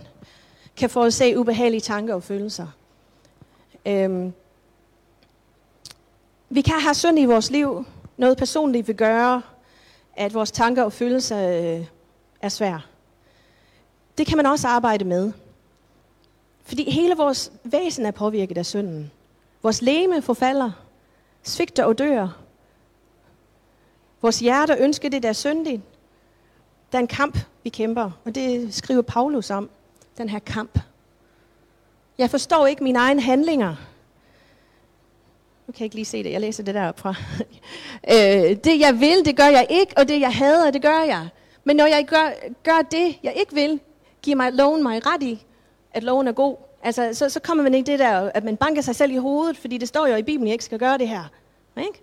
kan 0.77 0.91
forårsage 0.91 1.39
ubehagelige 1.39 1.81
tanker 1.81 2.15
og 2.15 2.23
følelser. 2.23 2.67
Øhm, 3.87 4.33
vi 6.51 6.61
kan 6.61 6.81
have 6.81 6.95
synd 6.95 7.19
i 7.19 7.25
vores 7.25 7.51
liv, 7.51 7.85
noget 8.17 8.37
personligt 8.37 8.89
vil 8.89 8.97
gøre, 8.97 9.43
at 10.17 10.35
vores 10.35 10.51
tanker 10.51 10.83
og 10.83 10.93
følelser 10.93 11.49
øh, 11.49 11.87
er 12.43 12.49
svære. 12.49 12.81
Det 14.19 14.27
kan 14.27 14.37
man 14.37 14.47
også 14.47 14.69
arbejde 14.69 15.05
med. 15.05 15.33
Fordi 16.65 16.91
hele 16.91 17.17
vores 17.17 17.53
væsen 17.65 18.07
er 18.07 18.11
påvirket 18.11 18.59
af 18.59 18.67
synden. 18.67 19.11
Vores 19.63 19.83
læme 19.83 20.23
forfalder, 20.23 20.71
svigter 21.43 21.85
og 21.85 21.99
dør. 21.99 22.42
Vores 24.23 24.41
hjerte 24.41 24.77
ønsker 24.79 25.09
det, 25.09 25.23
der 25.23 25.29
er 25.29 25.33
syndigt. 25.33 25.83
Der 26.93 26.99
er 26.99 27.03
en 27.03 27.09
kamp, 27.09 27.39
vi 27.63 27.71
kæmper, 27.71 28.11
og 28.25 28.35
det 28.35 28.75
skriver 28.75 29.03
Paulus 29.03 29.51
om, 29.51 29.71
den 30.19 30.29
her 30.29 30.39
kamp. 30.39 30.79
Jeg 32.19 32.31
forstår 32.31 32.67
ikke 32.67 32.85
mine 32.85 32.99
egne 32.99 33.21
handlinger. 33.21 33.75
Nu 35.67 35.73
kan 35.73 35.81
jeg 35.81 35.85
ikke 35.85 35.95
lige 35.95 36.05
se 36.05 36.25
det, 36.25 36.33
jeg 36.33 36.41
læser 36.41 36.63
det 36.63 36.75
deroppe 36.75 37.01
fra. 37.01 37.15
øh, 38.15 38.57
det 38.65 38.81
jeg 38.81 39.01
vil, 39.01 39.25
det 39.25 39.37
gør 39.37 39.47
jeg 39.47 39.67
ikke, 39.71 39.93
og 39.97 40.09
det 40.09 40.21
jeg 40.21 40.33
hader, 40.33 40.71
det 40.71 40.83
gør 40.83 41.01
jeg. 41.01 41.29
Men 41.65 41.77
når 41.77 41.87
jeg 41.87 42.07
gør, 42.09 42.33
gør 42.63 42.83
det, 42.91 43.19
jeg 43.23 43.33
ikke 43.37 43.55
vil, 43.55 43.81
giver 44.23 44.37
mig 44.37 44.53
loven 44.53 44.83
mig 44.83 45.07
ret 45.07 45.23
i, 45.23 45.47
at 45.93 46.03
loven 46.03 46.29
er 46.29 46.33
god. 46.33 46.57
Altså, 46.83 47.11
så, 47.13 47.29
så 47.29 47.41
kommer 47.41 47.65
man 47.65 47.75
ikke 47.75 47.93
det 47.93 47.99
der, 47.99 48.31
at 48.35 48.45
man 48.45 48.57
banker 48.57 48.83
sig 48.83 48.97
selv 48.97 49.13
i 49.13 49.17
hovedet, 49.17 49.57
fordi 49.57 49.79
det 49.79 49.89
står 49.89 50.07
jo 50.07 50.17
i 50.17 50.23
Bibelen, 50.23 50.43
at 50.43 50.49
jeg 50.49 50.55
ikke 50.55 50.65
skal 50.65 50.79
gøre 50.79 50.99
det 50.99 51.09
her. 51.09 51.25
Ikke? 51.77 52.03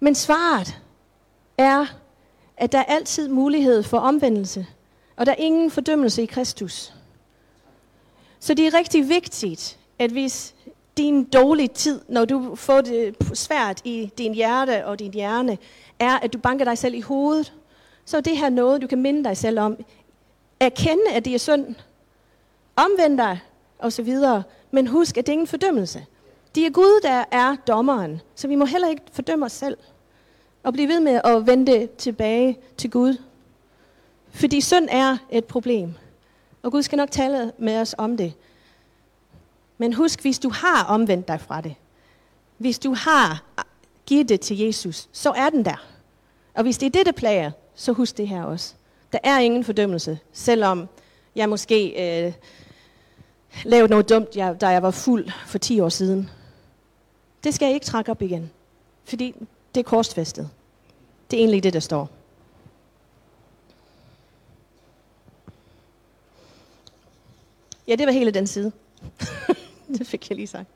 Men 0.00 0.14
svaret 0.14 0.78
er, 1.58 1.86
at 2.56 2.72
der 2.72 2.78
er 2.78 2.84
altid 2.84 3.28
mulighed 3.28 3.82
for 3.82 3.98
omvendelse, 3.98 4.66
og 5.16 5.26
der 5.26 5.32
er 5.32 5.36
ingen 5.36 5.70
fordømmelse 5.70 6.22
i 6.22 6.26
Kristus. 6.26 6.94
Så 8.40 8.54
det 8.54 8.66
er 8.66 8.74
rigtig 8.74 9.08
vigtigt, 9.08 9.78
at 9.98 10.10
hvis 10.10 10.54
din 10.96 11.24
dårlige 11.24 11.68
tid, 11.68 12.00
når 12.08 12.24
du 12.24 12.54
får 12.54 12.80
det 12.80 13.16
svært 13.34 13.80
i 13.84 14.10
din 14.18 14.34
hjerte 14.34 14.86
og 14.86 14.98
din 14.98 15.14
hjerne, 15.14 15.58
er, 15.98 16.18
at 16.18 16.32
du 16.32 16.38
banker 16.38 16.64
dig 16.64 16.78
selv 16.78 16.94
i 16.94 17.00
hovedet, 17.00 17.52
så 18.04 18.16
er 18.16 18.20
det 18.20 18.38
her 18.38 18.48
noget, 18.48 18.82
du 18.82 18.86
kan 18.86 19.02
minde 19.02 19.24
dig 19.24 19.36
selv 19.36 19.60
om. 19.60 19.76
Erkende, 20.60 21.08
at 21.12 21.24
det 21.24 21.34
er 21.34 21.38
synd. 21.38 21.74
Omvend 22.76 23.18
dig, 23.18 23.40
og 23.78 23.92
så 23.92 24.02
videre. 24.02 24.42
Men 24.70 24.86
husk, 24.86 25.18
at 25.18 25.26
det 25.26 25.32
er 25.32 25.32
ingen 25.32 25.46
fordømmelse. 25.46 26.06
Det 26.56 26.66
er 26.66 26.70
Gud, 26.70 27.00
der 27.02 27.24
er 27.30 27.56
dommeren, 27.56 28.20
så 28.34 28.48
vi 28.48 28.54
må 28.54 28.64
heller 28.64 28.88
ikke 28.88 29.02
fordømme 29.12 29.46
os 29.46 29.52
selv. 29.52 29.76
Og 30.62 30.72
blive 30.72 30.88
ved 30.88 31.00
med 31.00 31.20
at 31.24 31.46
vende 31.46 31.88
tilbage 31.98 32.58
til 32.76 32.90
Gud. 32.90 33.16
Fordi 34.30 34.60
synd 34.60 34.88
er 34.90 35.16
et 35.30 35.44
problem. 35.44 35.94
Og 36.62 36.72
Gud 36.72 36.82
skal 36.82 36.96
nok 36.96 37.10
tale 37.10 37.52
med 37.58 37.80
os 37.80 37.94
om 37.98 38.16
det. 38.16 38.34
Men 39.78 39.92
husk, 39.92 40.20
hvis 40.20 40.38
du 40.38 40.50
har 40.50 40.84
omvendt 40.84 41.28
dig 41.28 41.40
fra 41.40 41.60
det, 41.60 41.74
hvis 42.58 42.78
du 42.78 42.94
har 42.94 43.44
givet 44.06 44.28
det 44.28 44.40
til 44.40 44.58
Jesus, 44.58 45.08
så 45.12 45.30
er 45.30 45.50
den 45.50 45.64
der. 45.64 45.86
Og 46.54 46.62
hvis 46.62 46.78
det 46.78 46.86
er 46.86 46.90
det, 46.90 47.06
der 47.06 47.12
plager, 47.12 47.50
så 47.74 47.92
husk 47.92 48.16
det 48.16 48.28
her 48.28 48.44
også. 48.44 48.74
Der 49.12 49.18
er 49.24 49.38
ingen 49.38 49.64
fordømmelse, 49.64 50.18
selvom 50.32 50.88
jeg 51.34 51.48
måske 51.48 51.88
øh, 52.26 52.32
lavede 53.64 53.90
noget 53.90 54.08
dumt, 54.08 54.36
jeg, 54.36 54.60
da 54.60 54.68
jeg 54.68 54.82
var 54.82 54.90
fuld 54.90 55.30
for 55.46 55.58
10 55.58 55.80
år 55.80 55.88
siden. 55.88 56.30
Det 57.46 57.54
skal 57.54 57.66
jeg 57.66 57.74
ikke 57.74 57.86
trække 57.86 58.10
op 58.10 58.22
igen, 58.22 58.50
fordi 59.04 59.34
det 59.74 59.80
er 59.80 59.84
korsfæstet. 59.84 60.50
Det 61.30 61.36
er 61.36 61.40
egentlig 61.40 61.62
det, 61.62 61.72
der 61.72 61.80
står. 61.80 62.10
Ja, 67.88 67.96
det 67.96 68.06
var 68.06 68.12
hele 68.12 68.30
den 68.30 68.46
side. 68.46 68.72
det 69.98 70.06
fik 70.06 70.30
jeg 70.30 70.36
lige 70.36 70.46
sagt. 70.46 70.68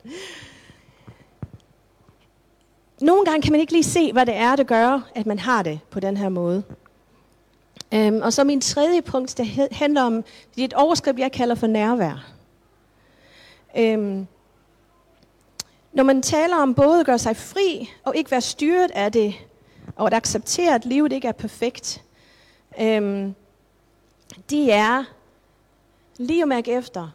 Nogle 3.00 3.24
gange 3.24 3.42
kan 3.42 3.52
man 3.52 3.60
ikke 3.60 3.72
lige 3.72 3.84
se, 3.84 4.12
hvad 4.12 4.26
det 4.26 4.34
er, 4.34 4.56
der 4.56 4.64
gør, 4.64 5.10
at 5.14 5.26
man 5.26 5.38
har 5.38 5.62
det 5.62 5.80
på 5.90 6.00
den 6.00 6.16
her 6.16 6.28
måde. 6.28 6.62
Um, 7.92 8.20
og 8.22 8.32
så 8.32 8.44
min 8.44 8.60
tredje 8.60 9.02
punkt, 9.02 9.38
der 9.38 9.74
handler 9.74 10.02
om, 10.02 10.24
det 10.54 10.60
er 10.60 10.64
et 10.64 10.74
overskrift, 10.74 11.18
jeg 11.18 11.32
kalder 11.32 11.54
for 11.54 11.66
nærvær. 11.66 12.32
Um, 13.78 14.26
når 15.92 16.02
man 16.02 16.22
taler 16.22 16.56
om 16.56 16.74
både 16.74 17.00
at 17.00 17.06
gøre 17.06 17.18
sig 17.18 17.36
fri 17.36 17.90
og 18.04 18.16
ikke 18.16 18.30
være 18.30 18.40
styret 18.40 18.90
af 18.94 19.12
det, 19.12 19.34
og 19.96 20.06
at 20.06 20.14
acceptere, 20.14 20.74
at 20.74 20.84
livet 20.84 21.12
ikke 21.12 21.28
er 21.28 21.32
perfekt, 21.32 22.02
øhm, 22.80 23.34
det 24.50 24.72
er 24.72 25.04
lige 26.16 26.42
at 26.42 26.48
mærke 26.48 26.72
efter, 26.72 27.08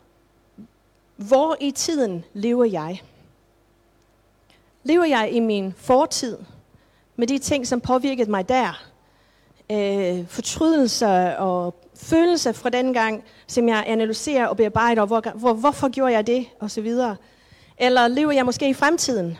hvor 1.15 1.57
i 1.61 1.71
tiden 1.71 2.25
lever 2.33 2.65
jeg? 2.65 3.01
Lever 4.83 5.05
jeg 5.05 5.29
i 5.31 5.39
min 5.39 5.73
fortid, 5.77 6.37
med 7.15 7.27
de 7.27 7.37
ting, 7.37 7.67
som 7.67 7.81
påvirkede 7.81 8.31
mig 8.31 8.49
der? 8.49 8.83
Øh, 9.71 10.27
fortrydelser 10.27 11.35
og 11.35 11.75
følelser 11.95 12.51
fra 12.51 12.69
den 12.69 12.93
gang, 12.93 13.23
som 13.47 13.69
jeg 13.69 13.83
analyserer 13.87 14.47
og 14.47 14.57
bearbejder, 14.57 15.05
hvor, 15.05 15.23
hvor, 15.35 15.53
hvorfor 15.53 15.89
gjorde 15.89 16.13
jeg 16.13 16.27
det, 16.27 16.45
og 16.59 16.71
så 16.71 16.81
videre. 16.81 17.15
Eller 17.77 18.07
lever 18.07 18.31
jeg 18.31 18.45
måske 18.45 18.69
i 18.69 18.73
fremtiden? 18.73 19.37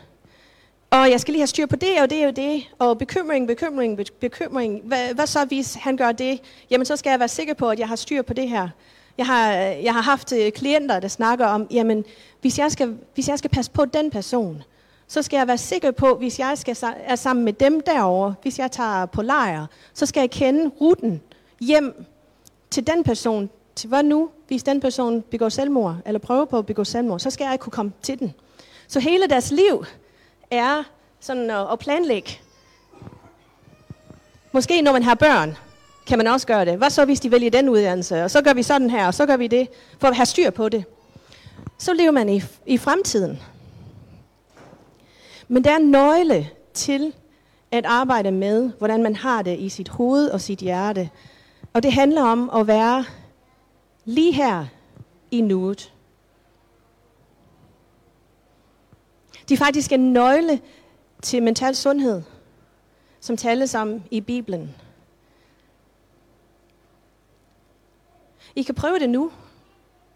Og 0.90 1.10
jeg 1.10 1.20
skal 1.20 1.32
lige 1.32 1.40
have 1.40 1.46
styr 1.46 1.66
på 1.66 1.76
det 1.76 2.00
og 2.02 2.10
det 2.10 2.26
og 2.26 2.36
det, 2.36 2.62
og 2.78 2.98
bekymring, 2.98 3.46
bekymring, 3.46 4.00
bekymring. 4.20 4.80
Hvad, 4.84 5.14
hvad 5.14 5.26
så, 5.26 5.44
hvis 5.44 5.74
han 5.74 5.96
gør 5.96 6.12
det? 6.12 6.40
Jamen, 6.70 6.84
så 6.84 6.96
skal 6.96 7.10
jeg 7.10 7.18
være 7.18 7.28
sikker 7.28 7.54
på, 7.54 7.70
at 7.70 7.78
jeg 7.78 7.88
har 7.88 7.96
styr 7.96 8.22
på 8.22 8.34
det 8.34 8.48
her. 8.48 8.68
Jeg 9.18 9.26
har, 9.26 9.52
jeg 9.58 9.94
har 9.94 10.02
haft 10.02 10.32
øh, 10.32 10.52
klienter, 10.52 11.00
der 11.00 11.08
snakker 11.08 11.46
om, 11.46 11.66
jamen, 11.70 12.04
hvis 12.40 12.58
jeg, 12.58 12.72
skal, 12.72 12.96
hvis 13.14 13.28
jeg 13.28 13.38
skal 13.38 13.50
passe 13.50 13.70
på 13.70 13.84
den 13.84 14.10
person, 14.10 14.62
så 15.08 15.22
skal 15.22 15.36
jeg 15.36 15.48
være 15.48 15.58
sikker 15.58 15.90
på, 15.90 16.14
hvis 16.14 16.38
jeg 16.38 16.58
skal 16.58 16.76
er 16.82 17.16
sammen 17.16 17.44
med 17.44 17.52
dem 17.52 17.80
derovre, 17.80 18.34
hvis 18.42 18.58
jeg 18.58 18.72
tager 18.72 19.06
på 19.06 19.22
lejr, 19.22 19.66
så 19.94 20.06
skal 20.06 20.20
jeg 20.20 20.30
kende 20.30 20.70
ruten 20.80 21.22
hjem 21.60 22.04
til 22.70 22.86
den 22.86 23.04
person. 23.04 23.50
Til 23.76 23.88
hvad 23.88 24.02
nu, 24.02 24.30
hvis 24.48 24.62
den 24.62 24.80
person 24.80 25.22
begår 25.22 25.48
selvmord, 25.48 25.96
eller 26.06 26.18
prøver 26.18 26.44
på 26.44 26.58
at 26.58 26.66
begå 26.66 26.84
selvmord, 26.84 27.20
så 27.20 27.30
skal 27.30 27.44
jeg 27.44 27.60
kunne 27.60 27.70
komme 27.70 27.92
til 28.02 28.18
den. 28.18 28.34
Så 28.88 29.00
hele 29.00 29.26
deres 29.28 29.50
liv 29.50 29.84
er 30.50 30.82
sådan 31.20 31.50
at, 31.50 31.72
at 31.72 31.78
planlægge. 31.78 32.40
Måske 34.52 34.82
når 34.82 34.92
man 34.92 35.02
har 35.02 35.14
børn, 35.14 35.56
kan 36.06 36.18
man 36.18 36.26
også 36.26 36.46
gøre 36.46 36.64
det. 36.64 36.78
Hvad 36.78 36.90
så, 36.90 37.04
hvis 37.04 37.20
de 37.20 37.30
vælger 37.30 37.50
den 37.50 37.68
uddannelse? 37.68 38.24
Og 38.24 38.30
så 38.30 38.42
gør 38.42 38.52
vi 38.52 38.62
sådan 38.62 38.90
her, 38.90 39.06
og 39.06 39.14
så 39.14 39.26
gør 39.26 39.36
vi 39.36 39.46
det, 39.46 39.68
for 39.98 40.08
at 40.08 40.16
have 40.16 40.26
styr 40.26 40.50
på 40.50 40.68
det. 40.68 40.84
Så 41.78 41.94
lever 41.94 42.10
man 42.10 42.28
i, 42.28 42.42
i 42.66 42.78
fremtiden. 42.78 43.42
Men 45.48 45.64
der 45.64 45.70
er 45.70 45.76
en 45.76 45.90
nøgle 45.90 46.48
til 46.74 47.12
at 47.72 47.86
arbejde 47.86 48.30
med, 48.30 48.70
hvordan 48.78 49.02
man 49.02 49.16
har 49.16 49.42
det 49.42 49.58
i 49.58 49.68
sit 49.68 49.88
hoved 49.88 50.28
og 50.28 50.40
sit 50.40 50.58
hjerte. 50.58 51.10
Og 51.72 51.82
det 51.82 51.92
handler 51.92 52.22
om 52.22 52.50
at 52.54 52.66
være 52.66 53.04
lige 54.06 54.32
her 54.32 54.66
i 55.30 55.40
nuet. 55.40 55.92
Det 59.48 59.54
er 59.54 59.64
faktisk 59.64 59.92
en 59.92 60.12
nøgle 60.12 60.60
til 61.22 61.42
mental 61.42 61.76
sundhed, 61.76 62.22
som 63.20 63.36
tales 63.36 63.74
om 63.74 64.02
i 64.10 64.20
Bibelen. 64.20 64.74
I 68.54 68.62
kan 68.62 68.74
prøve 68.74 68.98
det 68.98 69.10
nu. 69.10 69.32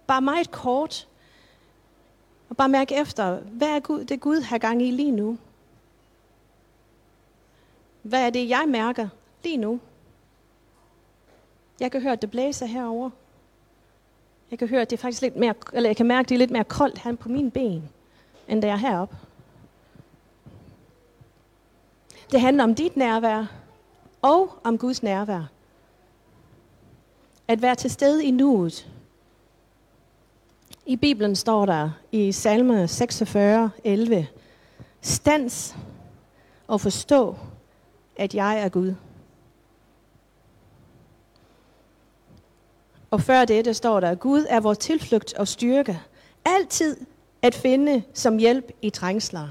Bare 0.06 0.22
meget 0.22 0.50
kort. 0.50 1.08
Og 2.48 2.56
bare 2.56 2.68
mærke 2.68 2.94
efter, 2.94 3.40
hvad 3.40 3.68
er 3.68 3.80
Gud, 3.80 4.04
det 4.04 4.20
Gud 4.20 4.40
har 4.40 4.58
gang 4.58 4.82
i 4.82 4.90
lige 4.90 5.10
nu? 5.10 5.38
Hvad 8.02 8.26
er 8.26 8.30
det, 8.30 8.48
jeg 8.48 8.64
mærker 8.68 9.08
lige 9.44 9.56
nu? 9.56 9.80
Jeg 11.80 11.92
kan 11.92 12.02
høre, 12.02 12.12
at 12.12 12.22
det 12.22 12.30
blæser 12.30 12.66
herover. 12.66 13.10
Jeg 14.50 14.58
kan 14.58 14.68
høre, 14.68 14.80
at 14.80 14.90
det 14.90 14.96
er 14.96 15.00
faktisk 15.00 15.22
lidt 15.22 15.36
mere, 15.36 15.54
eller 15.72 15.88
jeg 15.88 15.96
kan 15.96 16.06
mærke, 16.06 16.20
at 16.20 16.28
det 16.28 16.34
er 16.34 16.38
lidt 16.38 16.50
mere 16.50 16.64
koldt 16.64 16.98
her 16.98 17.16
på 17.16 17.28
mine 17.28 17.50
ben, 17.50 17.88
end 18.48 18.62
da 18.62 18.68
jeg 18.68 18.74
er 18.74 18.78
heroppe. 18.78 19.16
Det 22.32 22.40
handler 22.40 22.64
om 22.64 22.74
dit 22.74 22.96
nærvær 22.96 23.46
og 24.22 24.58
om 24.64 24.78
Guds 24.78 25.02
nærvær. 25.02 25.50
At 27.48 27.62
være 27.62 27.74
til 27.74 27.90
stede 27.90 28.24
i 28.24 28.30
nuet. 28.30 28.90
I 30.86 30.96
Bibelen 30.96 31.36
står 31.36 31.66
der 31.66 31.90
i 32.12 32.32
salme 32.32 32.88
46, 32.88 33.70
11, 33.84 34.26
Stans 35.00 35.76
og 36.66 36.80
forstå, 36.80 37.36
at 38.16 38.34
jeg 38.34 38.60
er 38.60 38.68
Gud. 38.68 38.94
Og 43.10 43.20
før 43.20 43.44
det, 43.44 43.64
der 43.64 43.72
står 43.72 44.00
der, 44.00 44.14
Gud 44.14 44.46
er 44.48 44.60
vores 44.60 44.78
tilflugt 44.78 45.34
og 45.34 45.48
styrke. 45.48 46.00
Altid 46.44 46.96
at 47.42 47.54
finde 47.54 48.02
som 48.14 48.36
hjælp 48.36 48.72
i 48.82 48.90
trængsler. 48.90 49.48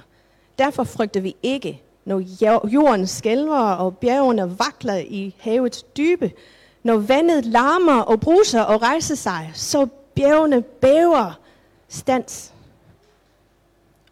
Derfor 0.60 0.84
frygter 0.84 1.22
vi 1.22 1.36
ikke, 1.44 1.82
når 2.06 2.20
jorden 2.68 3.08
skælver 3.08 3.60
og 3.60 3.98
bjergene 3.98 4.60
vakler 4.60 4.98
i 4.98 5.36
havets 5.40 5.84
dybe. 5.84 6.32
Når 6.84 6.98
vandet 6.98 7.46
larmer 7.46 8.02
og 8.02 8.20
bruser 8.20 8.62
og 8.62 8.82
rejser 8.82 9.16
sig, 9.16 9.52
så 9.54 9.88
bjergene 10.16 10.62
bæver 10.62 11.40
stands. 11.88 12.54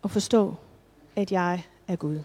Og 0.02 0.12
forstå, 0.12 0.56
at 1.16 1.32
jeg 1.32 1.64
er 1.88 1.96
Gud. 1.96 2.20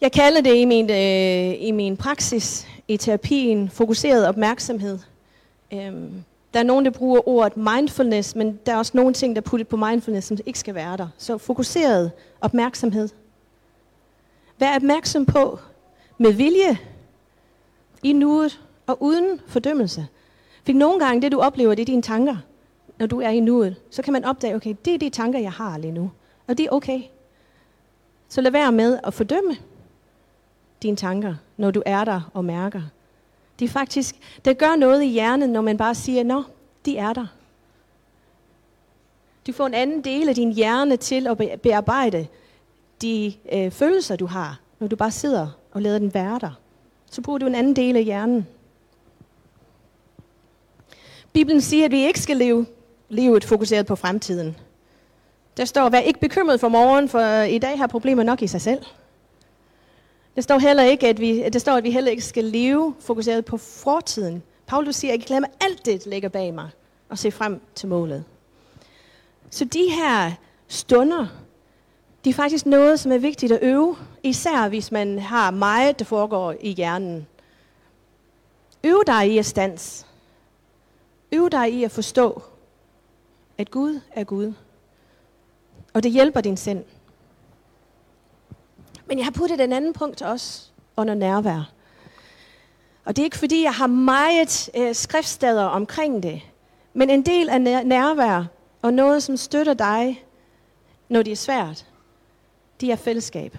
Jeg 0.00 0.12
kalder 0.12 0.40
det 0.40 0.56
i 0.56 0.64
min, 0.64 0.90
øh, 0.90 1.62
i 1.62 1.70
min 1.70 1.96
praksis 1.96 2.66
i 2.88 2.96
terapien 2.96 3.70
fokuseret 3.70 4.28
opmærksomhed. 4.28 4.98
Øhm, 5.72 6.24
der 6.54 6.60
er 6.60 6.64
nogen, 6.64 6.84
der 6.84 6.90
bruger 6.90 7.28
ordet 7.28 7.56
mindfulness, 7.56 8.34
men 8.34 8.60
der 8.66 8.72
er 8.72 8.76
også 8.76 8.92
nogle 8.94 9.12
ting, 9.12 9.36
der 9.36 9.42
er 9.42 9.44
puttet 9.44 9.68
på 9.68 9.76
mindfulness, 9.76 10.26
som 10.26 10.36
ikke 10.46 10.58
skal 10.58 10.74
være 10.74 10.96
der. 10.96 11.08
Så 11.18 11.38
fokuseret 11.38 12.10
opmærksomhed. 12.40 13.08
Vær 14.58 14.76
opmærksom 14.76 15.26
på 15.26 15.58
med 16.18 16.32
vilje 16.32 16.78
i 18.02 18.12
nuet 18.12 18.60
og 18.86 19.02
uden 19.02 19.40
fordømmelse. 19.46 20.06
For 20.66 20.72
nogle 20.72 21.00
gange, 21.00 21.22
det 21.22 21.32
du 21.32 21.40
oplever, 21.40 21.74
det 21.74 21.82
er 21.82 21.86
dine 21.86 22.02
tanker, 22.02 22.36
når 22.98 23.06
du 23.06 23.20
er 23.20 23.28
i 23.28 23.40
nuet. 23.40 23.76
Så 23.90 24.02
kan 24.02 24.12
man 24.12 24.24
opdage, 24.24 24.54
okay, 24.54 24.74
det 24.84 24.94
er 24.94 24.98
de 24.98 25.10
tanker, 25.10 25.38
jeg 25.38 25.52
har 25.52 25.78
lige 25.78 25.92
nu. 25.92 26.10
Og 26.46 26.58
det 26.58 26.66
er 26.66 26.70
okay. 26.70 27.00
Så 28.28 28.40
lad 28.40 28.50
være 28.50 28.72
med 28.72 28.98
at 29.04 29.14
fordømme 29.14 29.56
dine 30.82 30.96
tanker, 30.96 31.34
når 31.56 31.70
du 31.70 31.82
er 31.86 32.04
der 32.04 32.30
og 32.34 32.44
mærker. 32.44 32.82
Det 33.58 33.64
er 33.64 33.68
faktisk, 33.68 34.16
det 34.44 34.58
gør 34.58 34.76
noget 34.76 35.02
i 35.02 35.06
hjernen, 35.06 35.50
når 35.50 35.60
man 35.60 35.76
bare 35.76 35.94
siger, 35.94 36.24
nå, 36.24 36.42
de 36.84 36.96
er 36.96 37.12
der. 37.12 37.26
Du 39.46 39.52
får 39.52 39.66
en 39.66 39.74
anden 39.74 40.04
del 40.04 40.28
af 40.28 40.34
din 40.34 40.52
hjerne 40.52 40.96
til 40.96 41.26
at 41.26 41.60
bearbejde 41.60 42.26
de 43.02 43.32
øh, 43.52 43.70
følelser, 43.70 44.16
du 44.16 44.26
har, 44.26 44.60
når 44.78 44.88
du 44.88 44.96
bare 44.96 45.10
sidder 45.10 45.48
og 45.72 45.82
lader 45.82 45.98
den 45.98 46.14
være 46.14 46.38
der. 46.40 46.50
Så 47.10 47.22
bruger 47.22 47.38
du 47.38 47.46
en 47.46 47.54
anden 47.54 47.76
del 47.76 47.96
af 47.96 48.04
hjernen. 48.04 48.46
Bibelen 51.32 51.60
siger, 51.60 51.84
at 51.84 51.90
vi 51.90 52.06
ikke 52.06 52.20
skal 52.20 52.36
leve 52.36 52.66
livet 53.08 53.44
fokuseret 53.44 53.86
på 53.86 53.96
fremtiden. 53.96 54.56
Der 55.56 55.64
står, 55.64 55.88
vær 55.88 55.98
ikke 55.98 56.20
bekymret 56.20 56.60
for 56.60 56.68
morgen, 56.68 57.08
for 57.08 57.42
øh, 57.42 57.48
i 57.48 57.58
dag 57.58 57.78
har 57.78 57.86
problemer 57.86 58.22
nok 58.22 58.42
i 58.42 58.46
sig 58.46 58.60
selv. 58.60 58.82
Der 60.38 60.42
står 60.42 60.58
heller 60.58 60.82
ikke, 60.82 61.08
at 61.08 61.20
vi, 61.20 61.48
der 61.48 61.58
står, 61.58 61.72
at 61.72 61.84
vi 61.84 61.90
heller 61.90 62.10
ikke 62.10 62.22
skal 62.22 62.44
leve 62.44 62.94
fokuseret 63.00 63.44
på 63.44 63.56
fortiden. 63.56 64.42
Paulus 64.66 64.96
siger, 64.96 65.12
at 65.12 65.18
jeg 65.18 65.26
glemmer 65.26 65.48
alt 65.60 65.86
det, 65.86 66.04
der 66.04 66.10
ligger 66.10 66.28
bag 66.28 66.54
mig, 66.54 66.70
og 67.08 67.18
se 67.18 67.30
frem 67.30 67.60
til 67.74 67.88
målet. 67.88 68.24
Så 69.50 69.64
de 69.64 69.90
her 69.90 70.32
stunder, 70.68 71.26
de 72.24 72.30
er 72.30 72.34
faktisk 72.34 72.66
noget, 72.66 73.00
som 73.00 73.12
er 73.12 73.18
vigtigt 73.18 73.52
at 73.52 73.58
øve, 73.62 73.96
især 74.22 74.68
hvis 74.68 74.92
man 74.92 75.18
har 75.18 75.50
meget, 75.50 75.98
der 75.98 76.04
foregår 76.04 76.54
i 76.60 76.70
hjernen. 76.70 77.26
Øv 78.84 79.02
dig 79.06 79.30
i 79.30 79.38
at 79.38 79.46
stands. 79.46 80.06
Øv 81.32 81.50
dig 81.50 81.72
i 81.72 81.84
at 81.84 81.90
forstå, 81.90 82.42
at 83.58 83.70
Gud 83.70 84.00
er 84.12 84.24
Gud. 84.24 84.52
Og 85.94 86.02
det 86.02 86.12
hjælper 86.12 86.40
din 86.40 86.56
sind. 86.56 86.84
Men 89.08 89.18
jeg 89.18 89.26
har 89.26 89.30
puttet 89.30 89.60
en 89.60 89.72
anden 89.72 89.92
punkt 89.92 90.22
også 90.22 90.68
under 90.96 91.14
nærvær. 91.14 91.72
Og 93.04 93.16
det 93.16 93.22
er 93.22 93.24
ikke 93.24 93.38
fordi, 93.38 93.62
jeg 93.62 93.74
har 93.74 93.86
meget 93.86 94.70
øh, 94.76 94.94
skriftsteder 94.94 95.64
omkring 95.64 96.22
det. 96.22 96.42
Men 96.92 97.10
en 97.10 97.22
del 97.22 97.48
af 97.48 97.60
nærvær 97.86 98.44
og 98.82 98.94
noget, 98.94 99.22
som 99.22 99.36
støtter 99.36 99.74
dig, 99.74 100.24
når 101.08 101.22
det 101.22 101.32
er 101.32 101.36
svært, 101.36 101.86
det 102.80 102.92
er 102.92 102.96
fællesskab. 102.96 103.58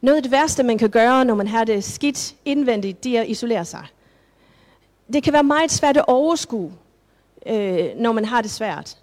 Noget 0.00 0.16
af 0.16 0.22
det 0.22 0.32
værste, 0.32 0.62
man 0.62 0.78
kan 0.78 0.90
gøre, 0.90 1.24
når 1.24 1.34
man 1.34 1.48
har 1.48 1.64
det 1.64 1.84
skidt 1.84 2.34
indvendigt, 2.44 3.04
det 3.04 3.16
er 3.16 3.20
at 3.20 3.28
isolere 3.28 3.64
sig. 3.64 3.86
Det 5.12 5.22
kan 5.22 5.32
være 5.32 5.44
meget 5.44 5.70
svært 5.70 5.96
at 5.96 6.04
overskue, 6.06 6.72
øh, 7.46 7.90
når 7.96 8.12
man 8.12 8.24
har 8.24 8.42
det 8.42 8.50
svært. 8.50 8.98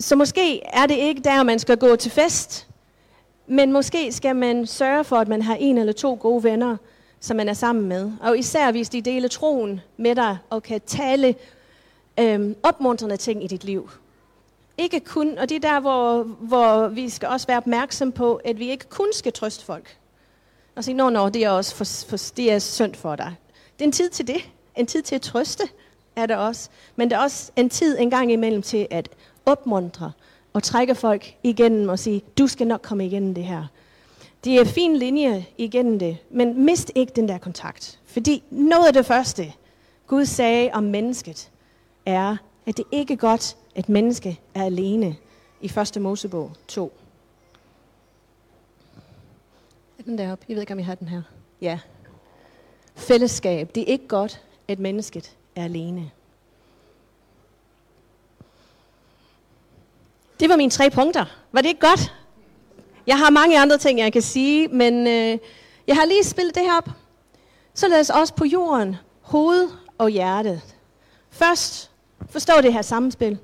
Så 0.00 0.16
måske 0.16 0.62
er 0.64 0.86
det 0.86 0.94
ikke 0.94 1.20
der, 1.20 1.42
man 1.42 1.58
skal 1.58 1.76
gå 1.76 1.96
til 1.96 2.10
fest, 2.10 2.66
men 3.46 3.72
måske 3.72 4.12
skal 4.12 4.36
man 4.36 4.66
sørge 4.66 5.04
for, 5.04 5.16
at 5.16 5.28
man 5.28 5.42
har 5.42 5.54
en 5.54 5.78
eller 5.78 5.92
to 5.92 6.18
gode 6.20 6.44
venner, 6.44 6.76
som 7.20 7.36
man 7.36 7.48
er 7.48 7.52
sammen 7.52 7.88
med. 7.88 8.12
Og 8.20 8.38
især 8.38 8.70
hvis 8.70 8.88
de 8.88 9.02
deler 9.02 9.28
troen 9.28 9.80
med 9.96 10.14
dig 10.14 10.38
og 10.50 10.62
kan 10.62 10.80
tale 10.86 11.34
øhm, 12.20 12.56
opmuntrende 12.62 13.16
ting 13.16 13.44
i 13.44 13.46
dit 13.46 13.64
liv. 13.64 13.90
ikke 14.78 15.00
kun, 15.00 15.38
og 15.38 15.48
det 15.48 15.64
er 15.64 15.70
der, 15.70 15.80
hvor, 15.80 16.22
hvor 16.22 16.88
vi 16.88 17.08
skal 17.08 17.28
også 17.28 17.46
være 17.46 17.56
opmærksom 17.56 18.12
på, 18.12 18.34
at 18.34 18.58
vi 18.58 18.70
ikke 18.70 18.88
kun 18.88 19.08
skal 19.12 19.32
trøste 19.32 19.64
folk. 19.64 19.96
Og 20.76 20.84
sige, 20.84 20.94
nå, 20.94 21.10
nå, 21.10 21.28
det 21.28 21.44
er 21.44 21.50
også 21.50 21.74
for, 21.74 21.84
for, 22.08 22.16
det 22.36 22.52
er 22.52 22.58
synd 22.58 22.94
for 22.94 23.16
dig. 23.16 23.34
Det 23.78 23.84
er 23.84 23.88
en 23.88 23.92
tid 23.92 24.10
til 24.10 24.26
det. 24.26 24.50
En 24.76 24.86
tid 24.86 25.02
til 25.02 25.14
at 25.14 25.22
trøste 25.22 25.64
er 26.16 26.26
der 26.26 26.36
også. 26.36 26.68
Men 26.96 27.10
der 27.10 27.16
er 27.16 27.22
også 27.22 27.52
en 27.56 27.70
tid 27.70 27.98
en 27.98 28.10
gang 28.10 28.32
imellem 28.32 28.62
til 28.62 28.86
at 28.90 29.08
opmuntre 29.46 30.12
og 30.52 30.62
trække 30.62 30.94
folk 30.94 31.34
igennem 31.42 31.88
og 31.88 31.98
sige, 31.98 32.22
du 32.38 32.46
skal 32.46 32.66
nok 32.66 32.82
komme 32.82 33.06
igennem 33.06 33.34
det 33.34 33.44
her. 33.44 33.64
Det 34.44 34.56
er 34.56 34.60
en 34.60 34.66
fin 34.66 34.96
linje 34.96 35.46
igennem 35.58 35.98
det, 35.98 36.18
men 36.30 36.64
mist 36.64 36.92
ikke 36.94 37.12
den 37.16 37.28
der 37.28 37.38
kontakt. 37.38 37.98
Fordi 38.04 38.42
noget 38.50 38.86
af 38.86 38.92
det 38.92 39.06
første, 39.06 39.52
Gud 40.06 40.24
sagde 40.24 40.70
om 40.72 40.82
mennesket, 40.82 41.50
er, 42.06 42.36
at 42.66 42.76
det 42.76 42.84
ikke 42.92 43.12
er 43.12 43.18
godt, 43.18 43.56
at 43.74 43.88
menneske 43.88 44.40
er 44.54 44.64
alene 44.64 45.16
i 45.60 45.72
1. 45.96 46.02
Mosebog 46.02 46.52
2. 46.68 46.92
Er 49.98 50.02
den 50.02 50.18
deroppe? 50.18 50.44
Jeg 50.48 50.54
ved 50.54 50.60
ikke, 50.60 50.72
om 50.72 50.78
jeg 50.78 50.86
har 50.86 50.94
den 50.94 51.08
her. 51.08 51.22
Ja. 51.60 51.78
Fællesskab. 52.94 53.74
Det 53.74 53.80
er 53.80 53.86
ikke 53.86 54.08
godt, 54.08 54.42
at 54.68 54.78
mennesket 54.78 55.36
er 55.56 55.64
alene. 55.64 56.10
Det 60.40 60.48
var 60.48 60.56
mine 60.56 60.70
tre 60.70 60.90
punkter. 60.90 61.24
Var 61.52 61.60
det 61.60 61.68
ikke 61.68 61.80
godt? 61.80 62.14
Jeg 63.06 63.18
har 63.18 63.30
mange 63.30 63.60
andre 63.60 63.78
ting, 63.78 63.98
jeg 63.98 64.12
kan 64.12 64.22
sige, 64.22 64.68
men 64.68 65.06
øh, 65.06 65.38
jeg 65.86 65.96
har 65.96 66.04
lige 66.04 66.24
spillet 66.24 66.54
det 66.54 66.62
her 66.62 66.76
op. 66.76 66.88
Så 67.74 67.88
lad 67.88 68.00
os 68.00 68.10
også 68.10 68.34
på 68.34 68.44
jorden, 68.44 68.96
hoved 69.20 69.68
og 69.98 70.08
hjerte. 70.08 70.60
Først 71.30 71.90
forstå 72.30 72.52
det 72.62 72.72
her 72.72 72.82
samspil. 72.82 73.38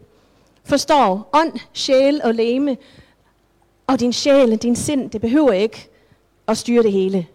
Forstå 0.65 1.21
ånd, 1.33 1.53
sjæl 1.73 2.21
og 2.25 2.35
læme. 2.35 2.77
Og 3.87 4.01
din 4.01 4.13
sjæl, 4.13 4.57
din 4.57 4.77
sind, 4.77 5.11
det 5.11 5.21
behøver 5.21 5.53
ikke 5.53 5.89
at 6.49 6.59
styre 6.59 6.83
det 6.83 6.93
hele. 6.93 7.27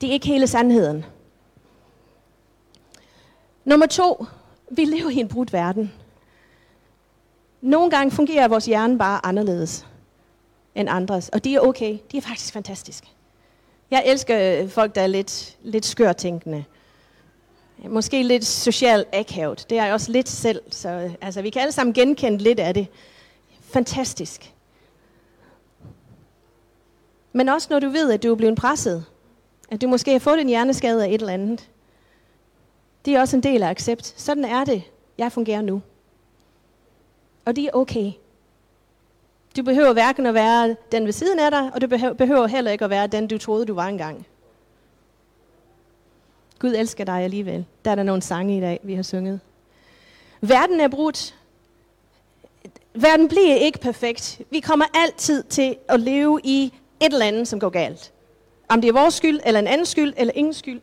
Det 0.00 0.08
er 0.08 0.12
ikke 0.12 0.26
hele 0.26 0.46
sandheden. 0.46 1.04
Nummer 3.64 3.86
to. 3.86 4.26
Vi 4.70 4.84
lever 4.84 5.10
i 5.10 5.16
en 5.16 5.28
brudt 5.28 5.52
verden. 5.52 5.92
Nogle 7.66 7.90
gange 7.90 8.10
fungerer 8.10 8.48
vores 8.48 8.66
hjerne 8.66 8.98
bare 8.98 9.26
anderledes 9.26 9.86
end 10.74 10.88
andres, 10.90 11.28
og 11.28 11.44
det 11.44 11.54
er 11.54 11.60
okay. 11.60 11.98
Det 12.12 12.18
er 12.18 12.22
faktisk 12.22 12.52
fantastisk. 12.52 13.04
Jeg 13.90 14.02
elsker 14.06 14.62
øh, 14.62 14.68
folk, 14.68 14.94
der 14.94 15.00
er 15.00 15.06
lidt, 15.06 15.56
lidt 15.62 15.86
skørtænkende. 15.86 16.64
Måske 17.88 18.22
lidt 18.22 18.44
socialt 18.46 19.08
akavet. 19.12 19.66
Det 19.70 19.78
er 19.78 19.84
jeg 19.84 19.94
også 19.94 20.12
lidt 20.12 20.28
selv, 20.28 20.62
så 20.70 20.88
øh, 20.88 21.14
altså, 21.20 21.42
vi 21.42 21.50
kan 21.50 21.62
alle 21.62 21.72
sammen 21.72 21.94
genkende 21.94 22.38
lidt 22.38 22.60
af 22.60 22.74
det. 22.74 22.86
Fantastisk. 23.60 24.54
Men 27.32 27.48
også 27.48 27.68
når 27.70 27.78
du 27.78 27.88
ved, 27.88 28.12
at 28.12 28.22
du 28.22 28.32
er 28.32 28.36
blevet 28.36 28.58
presset. 28.58 29.04
At 29.70 29.82
du 29.82 29.88
måske 29.88 30.12
har 30.12 30.18
fået 30.18 30.40
en 30.40 30.48
hjerneskade 30.48 31.04
af 31.04 31.08
et 31.08 31.20
eller 31.20 31.32
andet. 31.32 31.70
Det 33.04 33.14
er 33.14 33.20
også 33.20 33.36
en 33.36 33.42
del 33.42 33.62
af 33.62 33.68
accept. 33.68 34.14
Sådan 34.16 34.44
er 34.44 34.64
det. 34.64 34.82
Jeg 35.18 35.32
fungerer 35.32 35.62
nu. 35.62 35.82
Og 37.46 37.56
det 37.56 37.64
er 37.64 37.70
okay. 37.72 38.12
Du 39.56 39.62
behøver 39.62 39.92
hverken 39.92 40.26
at 40.26 40.34
være 40.34 40.76
den 40.92 41.04
ved 41.04 41.12
siden 41.12 41.38
af 41.38 41.50
dig, 41.50 41.70
og 41.74 41.80
du 41.80 41.86
behøver 42.14 42.46
heller 42.46 42.70
ikke 42.70 42.84
at 42.84 42.90
være 42.90 43.06
den, 43.06 43.26
du 43.26 43.38
troede, 43.38 43.66
du 43.66 43.74
var 43.74 43.86
engang. 43.86 44.26
Gud 46.58 46.74
elsker 46.76 47.04
dig 47.04 47.22
alligevel. 47.22 47.64
Der 47.84 47.90
er 47.90 47.94
der 47.94 48.02
nogle 48.02 48.22
sange 48.22 48.56
i 48.56 48.60
dag, 48.60 48.80
vi 48.82 48.94
har 48.94 49.02
sunget. 49.02 49.40
Verden 50.40 50.80
er 50.80 50.88
brudt. 50.88 51.34
Verden 52.94 53.28
bliver 53.28 53.54
ikke 53.54 53.78
perfekt. 53.78 54.40
Vi 54.50 54.60
kommer 54.60 54.84
altid 54.94 55.42
til 55.42 55.76
at 55.88 56.00
leve 56.00 56.40
i 56.44 56.72
et 57.00 57.12
eller 57.12 57.26
andet, 57.26 57.48
som 57.48 57.60
går 57.60 57.68
galt. 57.68 58.12
Om 58.68 58.80
det 58.80 58.88
er 58.88 58.92
vores 58.92 59.14
skyld, 59.14 59.40
eller 59.46 59.60
en 59.60 59.66
anden 59.66 59.86
skyld, 59.86 60.14
eller 60.16 60.32
ingen 60.36 60.54
skyld. 60.54 60.80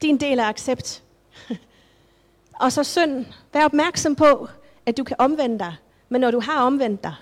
Det 0.00 0.08
er 0.08 0.12
en 0.12 0.20
del 0.20 0.40
af 0.40 0.44
accept. 0.44 1.02
og 2.60 2.72
så 2.72 2.84
synd. 2.84 3.26
Vær 3.52 3.64
opmærksom 3.64 4.16
på, 4.16 4.48
at 4.86 4.96
du 4.96 5.04
kan 5.04 5.16
omvende 5.18 5.58
dig. 5.58 5.74
Men 6.08 6.20
når 6.20 6.30
du 6.30 6.40
har 6.40 6.62
omvendt 6.62 7.04
dig, 7.04 7.14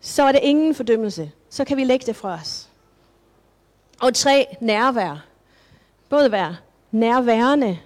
så 0.00 0.22
er 0.22 0.32
det 0.32 0.40
ingen 0.42 0.74
fordømmelse. 0.74 1.32
Så 1.50 1.64
kan 1.64 1.76
vi 1.76 1.84
lægge 1.84 2.06
det 2.06 2.16
fra 2.16 2.34
os. 2.34 2.68
Og 4.00 4.14
tre, 4.14 4.46
nærvær. 4.60 5.24
Både 6.08 6.32
være 6.32 6.56
nærværende, 6.90 7.78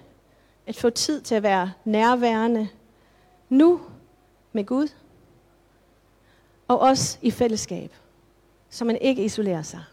at 0.67 0.75
få 0.75 0.89
tid 0.89 1.21
til 1.21 1.35
at 1.35 1.43
være 1.43 1.71
nærværende 1.85 2.69
nu 3.49 3.81
med 4.51 4.65
Gud, 4.65 4.87
og 6.67 6.79
også 6.79 7.17
i 7.21 7.31
fællesskab, 7.31 7.91
så 8.69 8.85
man 8.85 8.97
ikke 8.97 9.25
isolerer 9.25 9.61
sig. 9.61 9.83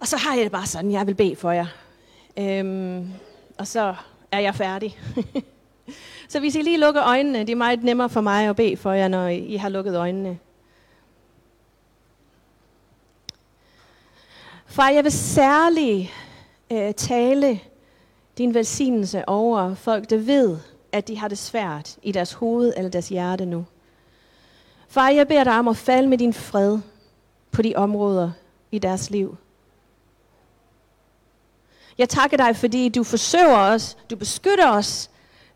Og 0.00 0.06
så 0.06 0.16
har 0.16 0.34
jeg 0.34 0.44
det 0.44 0.52
bare 0.52 0.66
sådan, 0.66 0.92
jeg 0.92 1.06
vil 1.06 1.14
bede 1.14 1.36
for 1.36 1.50
jer. 1.50 1.66
Øhm, 2.36 3.12
og 3.58 3.66
så 3.66 3.94
er 4.32 4.38
jeg 4.38 4.54
færdig. 4.54 4.98
Så 6.28 6.40
hvis 6.40 6.54
I 6.54 6.62
lige 6.62 6.78
lukker 6.78 7.02
øjnene, 7.02 7.38
det 7.38 7.50
er 7.50 7.56
meget 7.56 7.82
nemmere 7.82 8.08
for 8.08 8.20
mig 8.20 8.48
at 8.48 8.56
bede 8.56 8.76
for 8.76 8.92
jer, 8.92 9.08
når 9.08 9.28
I 9.28 9.56
har 9.56 9.68
lukket 9.68 9.96
øjnene. 9.96 10.38
Far, 14.66 14.90
jeg 14.90 15.04
vil 15.04 15.12
særligt 15.12 16.10
øh, 16.72 16.94
tale 16.94 17.60
din 18.38 18.54
velsignelse 18.54 19.28
over 19.28 19.74
folk, 19.74 20.10
der 20.10 20.16
ved, 20.16 20.58
at 20.92 21.08
de 21.08 21.18
har 21.18 21.28
det 21.28 21.38
svært 21.38 21.96
i 22.02 22.12
deres 22.12 22.32
hoved 22.32 22.72
eller 22.76 22.90
deres 22.90 23.08
hjerte 23.08 23.46
nu. 23.46 23.64
Far, 24.88 25.08
jeg 25.08 25.28
beder 25.28 25.44
dig 25.44 25.58
om 25.58 25.68
at 25.68 25.76
falde 25.76 26.08
med 26.08 26.18
din 26.18 26.32
fred 26.32 26.78
på 27.50 27.62
de 27.62 27.76
områder 27.76 28.30
i 28.70 28.78
deres 28.78 29.10
liv. 29.10 29.36
Jeg 31.98 32.08
takker 32.08 32.36
dig, 32.36 32.56
fordi 32.56 32.88
du 32.88 33.04
forsøger 33.04 33.58
os, 33.58 33.96
du 34.10 34.16
beskytter 34.16 34.70
os, 34.70 35.10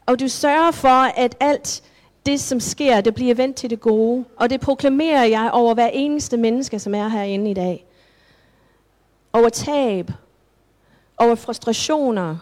og 0.08 0.20
du 0.20 0.28
sørger 0.28 0.70
for, 0.70 1.18
at 1.18 1.36
alt 1.40 1.82
det, 2.26 2.40
som 2.40 2.60
sker, 2.60 3.00
det 3.00 3.14
bliver 3.14 3.34
vendt 3.34 3.56
til 3.56 3.70
det 3.70 3.80
gode. 3.80 4.24
Og 4.36 4.50
det 4.50 4.60
proklamerer 4.60 5.24
jeg 5.24 5.50
over 5.52 5.74
hver 5.74 5.86
eneste 5.92 6.36
menneske, 6.36 6.78
som 6.78 6.94
er 6.94 7.08
herinde 7.08 7.50
i 7.50 7.54
dag. 7.54 7.86
Over 9.32 9.48
tab, 9.48 10.10
over 11.16 11.34
frustrationer, 11.34 12.36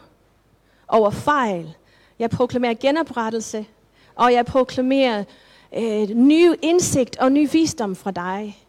over 0.88 1.10
fejl. 1.10 1.74
Jeg 2.18 2.30
proklamerer 2.30 2.74
genoprettelse, 2.74 3.66
og 4.14 4.32
jeg 4.32 4.46
proklamerer 4.46 5.24
øh, 5.76 6.08
ny 6.08 6.54
indsigt 6.62 7.16
og 7.16 7.32
ny 7.32 7.48
visdom 7.52 7.96
fra 7.96 8.10
dig. 8.10 8.66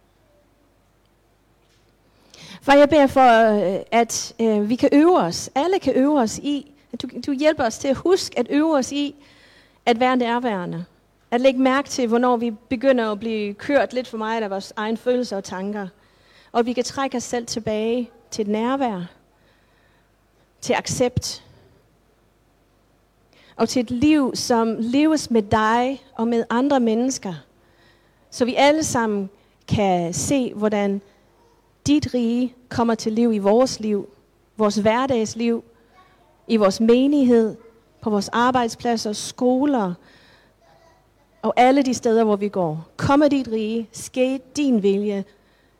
For 2.61 2.71
jeg 2.71 2.89
beder 2.89 3.07
for, 3.07 3.51
øh, 3.51 3.79
at 3.91 4.35
øh, 4.41 4.69
vi 4.69 4.75
kan 4.75 4.89
øve 4.91 5.17
os, 5.17 5.49
alle 5.55 5.79
kan 5.79 5.93
øve 5.95 6.19
os 6.19 6.37
i 6.37 6.71
du, 7.01 7.07
du 7.27 7.31
hjælper 7.31 7.65
os 7.65 7.77
til 7.77 7.87
at 7.87 7.95
huske 7.95 8.39
at 8.39 8.47
øve 8.49 8.77
os 8.77 8.91
i 8.91 9.15
at 9.85 9.99
være 9.99 10.17
nærværende. 10.17 10.85
At 11.31 11.41
lægge 11.41 11.61
mærke 11.61 11.89
til, 11.89 12.07
hvornår 12.07 12.37
vi 12.37 12.51
begynder 12.51 13.11
at 13.11 13.19
blive 13.19 13.53
kørt 13.53 13.93
lidt 13.93 14.07
for 14.07 14.17
meget 14.17 14.43
af 14.43 14.49
vores 14.49 14.73
egen 14.75 14.97
følelser 14.97 15.37
og 15.37 15.43
tanker. 15.43 15.87
Og 16.51 16.65
vi 16.65 16.73
kan 16.73 16.83
trække 16.83 17.17
os 17.17 17.23
selv 17.23 17.45
tilbage 17.45 18.11
til 18.31 18.41
et 18.41 18.47
nærvær, 18.47 19.01
til 20.61 20.73
accept, 20.73 21.43
og 23.55 23.69
til 23.69 23.79
et 23.79 23.91
liv, 23.91 24.35
som 24.35 24.75
leves 24.79 25.31
med 25.31 25.41
dig 25.41 26.03
og 26.13 26.27
med 26.27 26.43
andre 26.49 26.79
mennesker. 26.79 27.33
Så 28.29 28.45
vi 28.45 28.55
alle 28.55 28.83
sammen 28.83 29.29
kan 29.67 30.13
se, 30.13 30.53
hvordan 30.53 31.01
dit 31.87 32.13
rige 32.13 32.55
kommer 32.69 32.95
til 32.95 33.11
liv 33.11 33.33
i 33.33 33.37
vores 33.37 33.79
liv, 33.79 34.09
vores 34.57 34.75
hverdagsliv, 34.75 35.63
i 36.47 36.55
vores 36.55 36.79
menighed, 36.79 37.55
på 38.01 38.09
vores 38.09 38.29
arbejdspladser, 38.29 39.13
skoler 39.13 39.93
og 41.41 41.53
alle 41.57 41.83
de 41.83 41.93
steder, 41.93 42.23
hvor 42.23 42.35
vi 42.35 42.49
går. 42.49 42.87
Kom 42.97 43.19
med 43.19 43.29
dit 43.29 43.47
rige, 43.47 43.89
ske 43.91 44.39
din 44.55 44.83
vilje, 44.83 45.25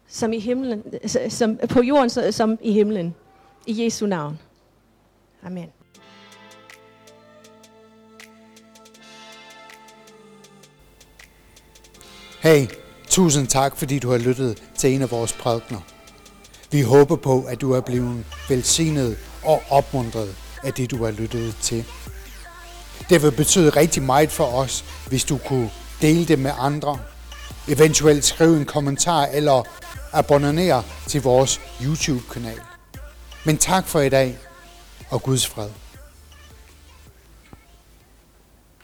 som 0.08 0.34
i 0.34 0.40
himlen, 0.40 0.84
som 1.30 1.58
på 1.70 1.82
jorden 1.82 2.32
som 2.32 2.58
i 2.62 2.72
himlen. 2.72 3.16
I 3.66 3.84
Jesu 3.84 4.06
navn. 4.06 4.40
Amen. 5.44 5.70
Hey, 12.40 12.66
tusind 13.10 13.48
tak, 13.48 13.78
fordi 13.78 14.00
du 14.00 14.10
har 14.10 14.18
lyttet 14.18 14.64
til 14.76 14.96
en 14.96 15.02
af 15.02 15.12
vores 15.12 15.34
prædikner. 15.34 15.80
Vi 16.72 16.82
håber 16.82 17.16
på, 17.16 17.44
at 17.44 17.62
du 17.62 17.74
er 17.74 17.82
blevet 17.82 18.26
velsignet 18.50 19.18
og 19.46 19.62
opmuntret 19.70 20.47
af 20.64 20.74
det, 20.74 20.92
du 20.92 21.04
har 21.06 21.12
lyttet 21.12 21.56
til. 21.62 21.86
Det 23.10 23.24
vil 23.24 23.32
betyde 23.32 23.70
rigtig 23.70 24.04
meget 24.04 24.32
for 24.32 24.46
os, 24.46 24.86
hvis 25.08 25.24
du 25.24 25.38
kunne 25.38 25.70
dele 26.02 26.26
det 26.26 26.40
med 26.40 26.52
andre. 26.60 27.00
Eventuelt 27.68 28.26
skrive 28.26 28.58
en 28.58 28.66
kommentar 28.66 29.26
eller 29.26 29.64
abonnere 30.14 30.84
til 31.08 31.22
vores 31.22 31.62
YouTube-kanal. 31.82 32.60
Men 33.46 33.58
tak 33.58 33.88
for 33.88 34.00
i 34.00 34.10
dag, 34.10 34.38
og 35.10 35.24
Guds 35.24 35.48
fred. 35.48 35.70